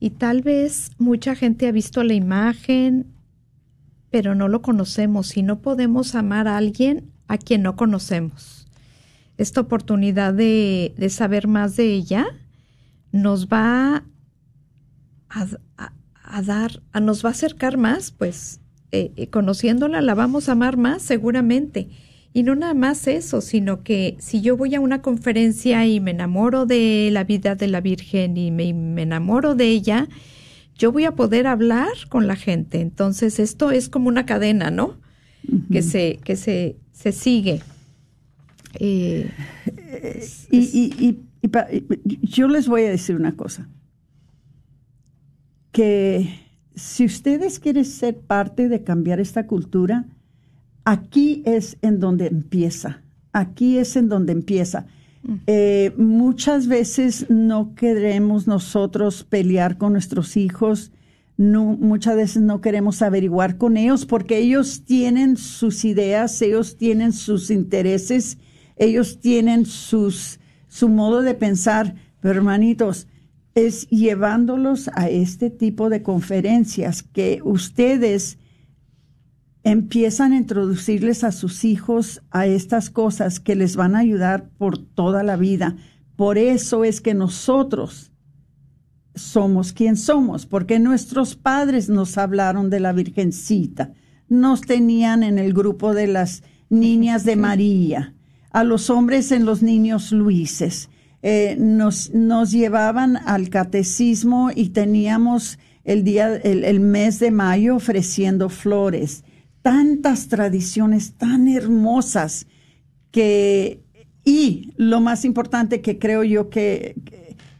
[0.00, 3.06] Y tal vez mucha gente ha visto la imagen,
[4.10, 8.58] pero no lo conocemos y no podemos amar a alguien a quien no conocemos
[9.38, 12.26] esta oportunidad de, saber más de ella
[13.12, 14.04] nos va
[15.28, 18.60] a, dar, a, nos va a acercar más, pues
[18.90, 21.88] eh, eh, conociéndola la vamos a amar más seguramente.
[22.38, 26.12] Y no nada más eso, sino que si yo voy a una conferencia y me
[26.12, 28.68] enamoro de la vida de la Virgen y me,
[29.02, 30.06] enamoro de ella,
[30.76, 32.80] yo voy a poder hablar con la gente.
[32.80, 35.00] Entonces esto es como una cadena, ¿no?
[35.72, 37.60] Que se, que se, se sigue.
[38.78, 39.28] Eh,
[40.52, 41.18] y,
[42.22, 43.68] yo les voy a decir una cosa,
[45.72, 46.38] que
[46.76, 50.06] si ustedes quieren ser parte de cambiar esta cultura,
[50.90, 54.86] aquí es en donde empieza, aquí es en donde empieza.
[55.22, 55.34] Mm.
[55.46, 60.92] Eh, muchas veces no queremos nosotros pelear con nuestros hijos,
[61.36, 67.12] no, muchas veces no queremos averiguar con ellos porque ellos tienen sus ideas, ellos tienen
[67.12, 68.38] sus intereses
[68.78, 73.06] ellos tienen sus, su modo de pensar, pero hermanitos,
[73.54, 78.38] es llevándolos a este tipo de conferencias que ustedes
[79.64, 84.78] empiezan a introducirles a sus hijos a estas cosas que les van a ayudar por
[84.78, 85.76] toda la vida.
[86.16, 88.12] Por eso es que nosotros
[89.14, 93.92] somos quien somos, porque nuestros padres nos hablaron de la Virgencita,
[94.28, 98.14] nos tenían en el grupo de las niñas de María,
[98.50, 100.88] a los hombres en los niños Luises.
[101.22, 107.76] Eh, nos, nos llevaban al catecismo y teníamos el día, el, el mes de mayo
[107.76, 109.24] ofreciendo flores.
[109.68, 112.46] Tantas tradiciones tan hermosas
[113.10, 113.84] que,
[114.24, 116.96] y lo más importante que creo yo que,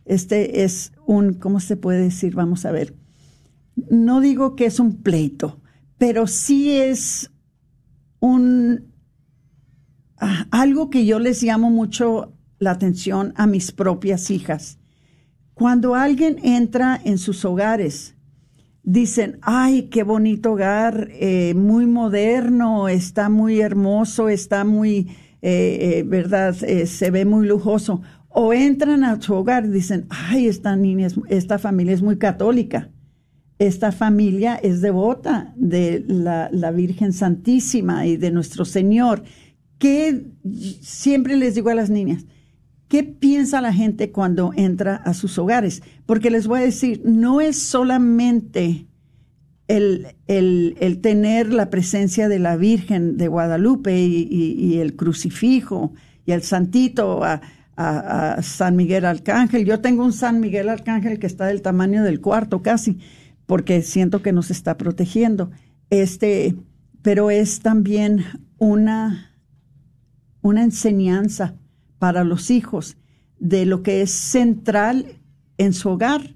[0.07, 2.35] este es un, ¿cómo se puede decir?
[2.35, 2.95] Vamos a ver.
[3.91, 5.61] No digo que es un pleito,
[5.99, 7.31] pero sí es
[8.21, 8.91] un
[10.17, 14.79] ah, algo que yo les llamo mucho la atención a mis propias hijas.
[15.53, 18.17] Cuando alguien entra en sus hogares,
[18.93, 25.09] dicen, ay, qué bonito hogar, eh, muy moderno, está muy hermoso, está muy,
[25.43, 26.55] eh, eh, ¿verdad?
[26.55, 28.03] se ve muy lujoso.
[28.29, 32.91] O entran a su hogar y dicen, ay, esta niña, esta familia es muy católica
[33.59, 39.25] esta familia es devota de la, Virgen Santísima y de nuestro Señor.
[39.79, 40.27] ¿Qué
[40.81, 42.25] siempre les digo a las niñas?
[42.89, 45.83] ¿Qué piensa la gente cuando entra a sus hogares?
[46.07, 48.87] Porque les voy a decir, no es solamente
[49.69, 55.93] el, el, tener la presencia de la Virgen de Guadalupe y, el crucifijo
[56.25, 57.43] y el santito a,
[57.77, 59.67] a, San Miguel Arcángel.
[59.67, 62.99] Yo tengo un San Miguel Arcángel que está del tamaño del cuarto casi
[63.45, 65.51] porque siento que nos está protegiendo.
[65.91, 66.57] Este,
[67.03, 68.25] pero es también
[68.57, 69.33] una,
[70.41, 71.55] una enseñanza
[71.99, 72.97] para los hijos
[73.39, 75.19] de lo que es central
[75.57, 76.35] en su hogar.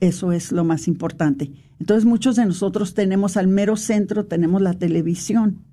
[0.00, 1.50] Eso es lo más importante.
[1.80, 5.64] Entonces muchos de nosotros tenemos al mero centro, tenemos la televisión.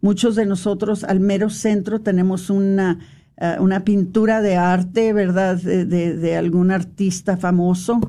[0.00, 2.98] Muchos de nosotros al mero centro tenemos una,
[3.36, 5.56] eh, una pintura de arte, ¿verdad?
[5.56, 8.00] De, de algún artista famoso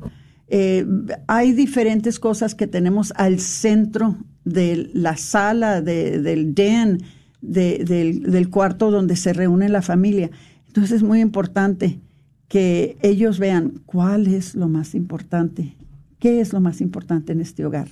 [0.48, 0.86] eh,
[1.26, 7.02] hay diferentes cosas que tenemos al centro de la sala, del den,
[7.44, 10.30] del, cuarto donde se reúne la familia.
[10.66, 12.00] Entonces es muy importante
[12.48, 15.76] que ellos vean cuál es lo más importante,
[16.18, 17.88] qué es lo más importante en este hogar.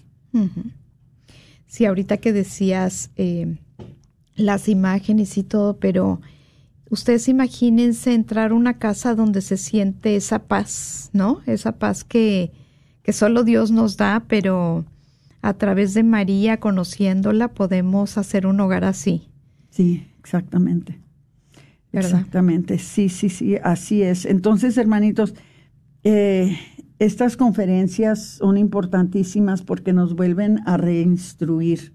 [1.66, 3.56] Sí, ahorita que decías eh,
[4.34, 6.20] las imágenes y todo, pero
[6.90, 11.40] ustedes imagínense entrar a una casa donde se siente esa paz, ¿no?
[11.46, 12.52] Esa paz que,
[13.02, 14.84] que solo Dios nos da, pero
[15.42, 19.31] a través de María, conociéndola, podemos hacer un hogar así.
[19.72, 21.00] Sí, exactamente.
[21.92, 24.24] Exactamente, sí, sí, sí, así es.
[24.24, 25.34] Entonces, hermanitos,
[26.04, 26.56] eh,
[26.98, 31.92] estas conferencias son importantísimas porque nos vuelven a reinstruir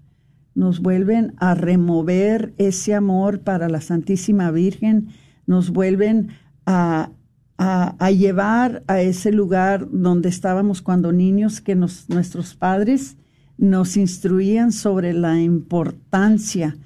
[0.58, 5.10] nos vuelven a remover ese amor para la Santísima Virgen,
[5.46, 6.30] nos vuelven
[6.66, 7.12] a,
[7.58, 13.16] a, llevar a ese lugar donde estábamos cuando niños, que nuestros padres
[13.56, 16.76] nos instruían sobre la importancia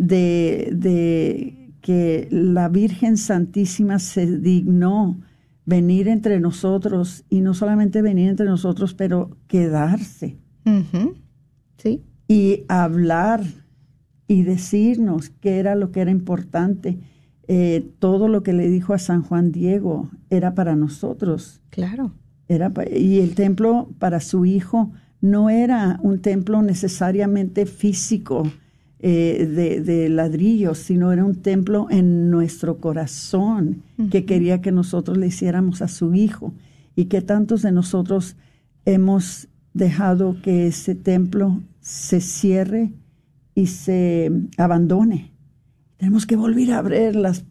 [0.00, 5.20] de, de que la Virgen Santísima se dignó
[5.64, 10.38] venir entre nosotros y no solamente venir entre nosotros, pero quedarse.
[11.76, 13.42] Sí y hablar
[14.28, 17.00] y decirnos qué era lo que era importante.
[17.48, 21.60] Eh, todo lo que le dijo a San Juan Diego era para nosotros.
[21.70, 22.12] Claro.
[22.46, 28.44] Era y el templo para su hijo no era un templo necesariamente físico
[29.02, 35.16] eh, de, de, ladrillos, sino era un templo en nuestro corazón que quería que nosotros
[35.16, 36.52] le hiciéramos a su hijo
[36.94, 38.36] y que tantos de nosotros
[38.84, 42.92] hemos dejado que ese templo se cierre
[43.54, 45.32] y se abandone.
[45.96, 47.44] Tenemos que volver a abrir las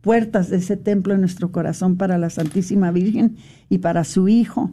[0.00, 3.36] puertas de ese templo en nuestro corazón para la Santísima Virgen
[3.68, 4.72] y para su Hijo,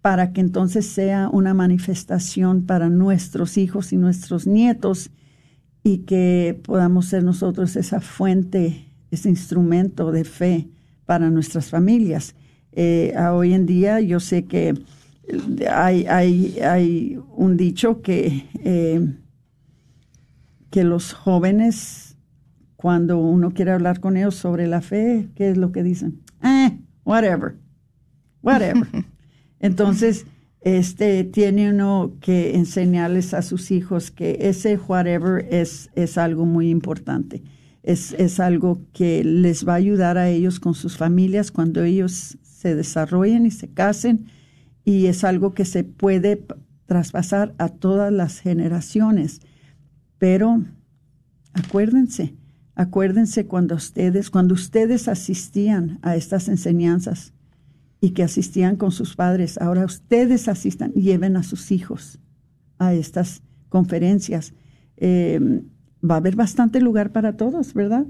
[0.00, 5.10] para que entonces sea una manifestación para nuestros hijos y nuestros nietos
[5.86, 10.66] y que podamos ser nosotros esa fuente, ese instrumento de fe
[11.04, 12.34] para nuestras familias.
[12.72, 14.74] Eh, hoy en día yo sé que
[15.70, 19.14] hay, hay, hay un dicho que, eh,
[20.70, 22.16] que los jóvenes,
[22.74, 26.20] cuando uno quiere hablar con ellos sobre la fe, ¿qué es lo que dicen?
[26.42, 27.54] Eh, whatever,
[28.42, 28.88] whatever.
[29.60, 30.26] Entonces,
[30.60, 36.70] este tiene uno que enseñarles a sus hijos que ese whatever es, es algo muy
[36.70, 37.42] importante.
[37.82, 42.36] Es, es algo que les va a ayudar a ellos con sus familias cuando ellos
[42.42, 44.26] se desarrollen y se casen
[44.84, 46.44] y es algo que se puede
[46.86, 49.40] traspasar a todas las generaciones.
[50.18, 50.64] Pero
[51.52, 52.34] acuérdense,
[52.74, 57.34] acuérdense cuando ustedes, cuando ustedes asistían a estas enseñanzas
[58.00, 62.18] y que asistían con sus padres, ahora ustedes asistan, lleven a sus hijos
[62.78, 64.52] a estas conferencias.
[64.96, 65.40] Eh,
[66.08, 68.06] va a haber bastante lugar para todos, ¿verdad?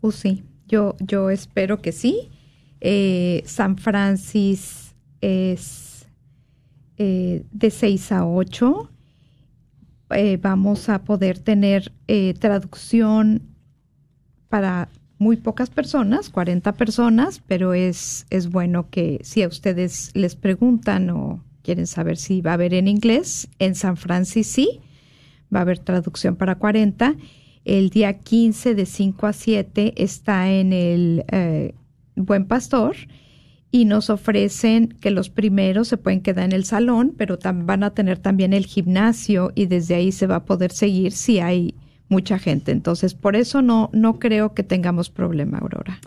[0.00, 2.30] Uh, sí, yo, yo espero que sí.
[2.80, 6.06] Eh, San Francis es
[6.98, 8.90] eh, de 6 a 8.
[10.10, 11.92] Eh, vamos a poder tener
[12.38, 13.42] traducción
[14.48, 14.88] para
[15.18, 21.10] muy pocas personas, 40 personas, pero es, es bueno que si a ustedes les preguntan
[21.10, 24.80] o quieren saber si va a haber en inglés, en San Francisco sí,
[25.54, 27.16] va a haber traducción para 40.
[27.64, 31.74] El día 15 de 5 a 7 está en el eh,
[32.14, 32.96] Buen Pastor
[33.72, 37.94] y nos ofrecen que los primeros se pueden quedar en el salón, pero van a
[37.94, 41.74] tener también el gimnasio y desde ahí se va a poder seguir si hay
[42.08, 42.72] mucha gente.
[42.72, 45.98] Entonces, por eso no, no creo que tengamos problema, Aurora.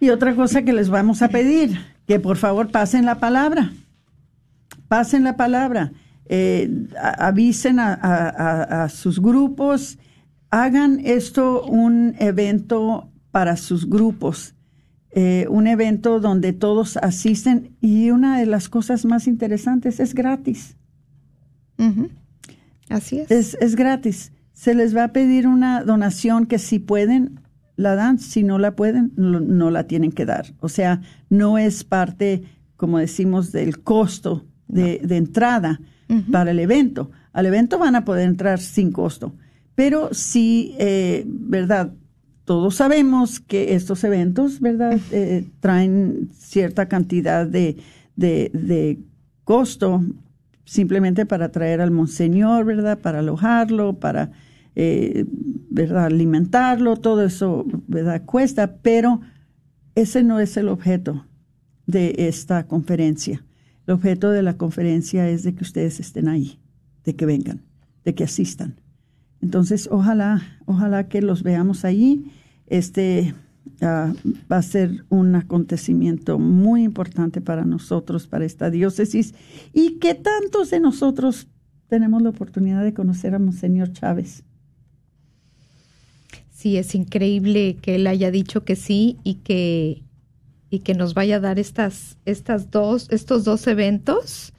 [0.00, 3.72] Y otra cosa que les vamos a pedir, que por favor pasen la palabra.
[4.88, 5.92] Pasen la palabra.
[6.28, 6.88] Eh,
[7.18, 9.98] avisen a, sus grupos,
[10.50, 14.54] hagan esto un evento para sus grupos,
[15.12, 20.76] eh, un evento donde todos asisten y una de las cosas más interesantes es gratis.
[22.88, 23.30] Así es.
[23.30, 23.56] es.
[23.60, 27.40] Es gratis se les va a pedir una donación que si pueden,
[27.76, 30.46] la dan, si no la pueden, no, la tienen que dar.
[30.60, 32.42] O sea, no es parte,
[32.74, 35.78] como decimos, del costo de, entrada
[36.32, 37.10] para el evento.
[37.34, 39.34] Al evento van a poder entrar sin costo.
[39.74, 41.92] Pero sí, eh, ¿verdad?
[42.46, 44.98] Todos sabemos que estos eventos, ¿verdad?
[45.12, 47.76] Eh, traen cierta cantidad de,
[48.16, 49.00] de, de
[49.44, 50.02] costo
[50.64, 52.98] simplemente para traer al monseñor, ¿verdad?
[52.98, 54.32] Para alojarlo, para
[54.78, 55.24] eh,
[55.70, 56.04] ¿verdad?
[56.04, 58.22] alimentarlo, todo eso ¿verdad?
[58.26, 59.22] cuesta, pero
[59.94, 61.26] ese no es el objeto
[61.86, 63.42] de esta conferencia.
[63.86, 66.60] El objeto de la conferencia es de que ustedes estén ahí,
[67.04, 67.62] de que vengan,
[68.04, 68.78] de que asistan.
[69.40, 72.30] Entonces, ojalá, ojalá que los veamos ahí.
[72.66, 73.34] Este
[73.80, 74.12] ah,
[74.50, 79.34] va a ser un acontecimiento muy importante para nosotros, para esta diócesis,
[79.72, 81.48] y que tantos de nosotros
[81.86, 84.44] tenemos la oportunidad de conocer a Monseñor Chávez
[86.56, 90.02] sí es increíble que él haya dicho que sí y que
[90.70, 94.54] y que nos vaya a dar estas estas dos estos dos eventos.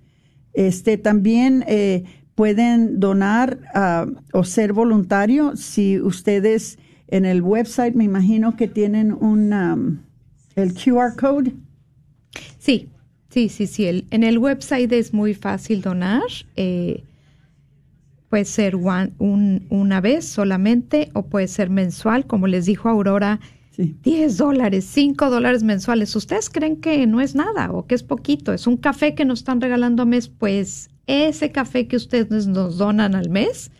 [0.52, 8.04] Este, también eh, pueden donar ah, o ser voluntario si ustedes en el website, me
[8.04, 10.00] imagino que tienen un, um,
[10.56, 11.54] el QR code.
[12.58, 12.90] Sí,
[13.30, 13.86] Sí, sí, sí.
[13.86, 16.22] El, en el website es muy fácil donar.
[16.56, 17.04] Eh,
[18.28, 23.40] puede ser un, una vez solamente o puede ser mensual, como les dijo Aurora.
[23.76, 26.16] 10 dólares, 5 dólares mensuales.
[26.16, 28.52] ¿Ustedes creen que no es nada o que es poquito?
[28.52, 30.28] Es un café que nos están regalando a mes.
[30.28, 33.70] Pues ese café que ustedes nos donan al mes,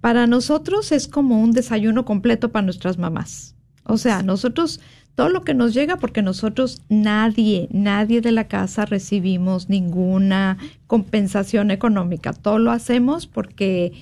[0.00, 3.54] para nosotros es como un desayuno completo para nuestras mamás.
[3.84, 4.80] O sea, nosotros
[5.16, 11.70] todo lo que nos llega porque nosotros nadie, nadie de la casa recibimos ninguna compensación
[11.70, 12.34] económica.
[12.34, 13.92] Todo lo hacemos porque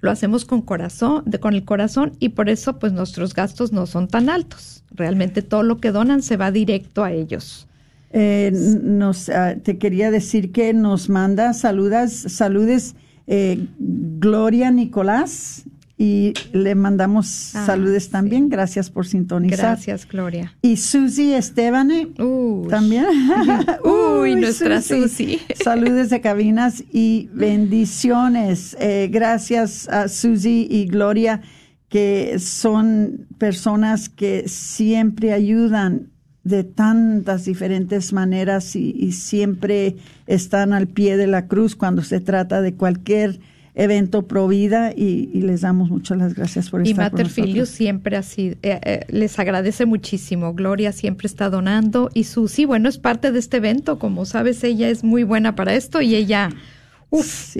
[0.00, 4.06] lo hacemos con corazón, con el corazón y por eso pues nuestros gastos no son
[4.06, 4.84] tan altos.
[4.92, 7.66] Realmente todo lo que donan se va directo a ellos.
[8.12, 12.94] Eh, nos, ah, te quería decir que nos manda saludas, saludes
[13.26, 15.64] eh, Gloria Nicolás
[16.02, 18.48] y le mandamos ah, saludes también.
[18.48, 19.58] Gracias por sintonizar.
[19.58, 20.56] Gracias, Gloria.
[20.62, 22.08] Y Susi Estebane
[22.70, 23.04] también.
[23.84, 25.40] Uy, nuestra Susi.
[25.62, 28.78] Saludes de cabinas y bendiciones.
[28.80, 31.42] Eh, gracias a Susi y Gloria,
[31.90, 36.12] que son personas que siempre ayudan
[36.44, 39.96] de tantas diferentes maneras y, y siempre
[40.26, 43.38] están al pie de la cruz cuando se trata de cualquier
[43.74, 47.68] evento Provida y, y les damos muchas las gracias por y estar con Mater nosotros.
[47.68, 50.54] siempre así eh, eh, les agradece muchísimo.
[50.54, 53.98] Gloria siempre está donando y Susi, bueno, es parte de este evento.
[53.98, 56.50] Como sabes, ella es muy buena para esto y ella
[57.10, 57.56] uf,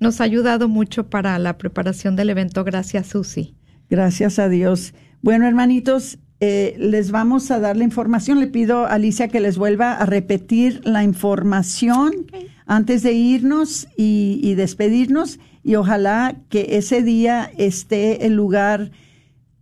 [0.00, 2.64] nos ha ayudado mucho para la preparación del evento.
[2.64, 3.54] Gracias, Susi.
[3.88, 4.94] Gracias a Dios.
[5.22, 8.40] Bueno, hermanitos, eh, les vamos a dar la información.
[8.40, 12.26] Le pido a Alicia que les vuelva a repetir la información
[12.66, 15.38] antes de irnos y, y despedirnos.
[15.64, 18.92] Y ojalá que ese día esté el lugar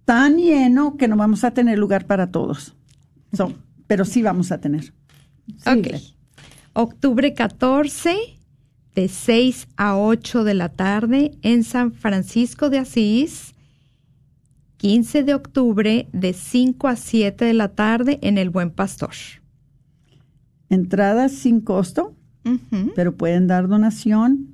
[0.05, 2.74] tan lleno que no vamos a tener lugar para todos.
[3.32, 3.55] So,
[3.86, 4.92] pero sí vamos a tener.
[5.64, 5.88] Ok.
[6.74, 8.16] Octubre 14,
[8.94, 13.55] de 6 a 8 de la tarde en San Francisco de Asís.
[14.78, 19.14] 15 de octubre, de 5 a 7 de la tarde en El Buen Pastor.
[20.68, 22.16] Entradas sin costo,
[22.96, 24.51] pero pueden dar donación.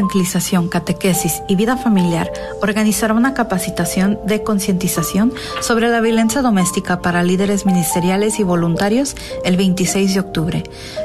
[0.09, 2.31] Evangelización, Catequesis y Vida Familiar
[2.63, 5.31] organizará una capacitación de concientización
[5.61, 10.63] sobre la violencia doméstica para líderes ministeriales y voluntarios el 26 de octubre.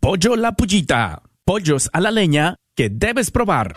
[0.00, 1.22] Pollo La Pullita.
[1.44, 3.74] Pollos a la leña que debes probar.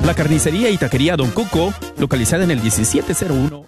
[0.04, 3.67] La carnicería y taquería Don Cuco, localizada en el 1701.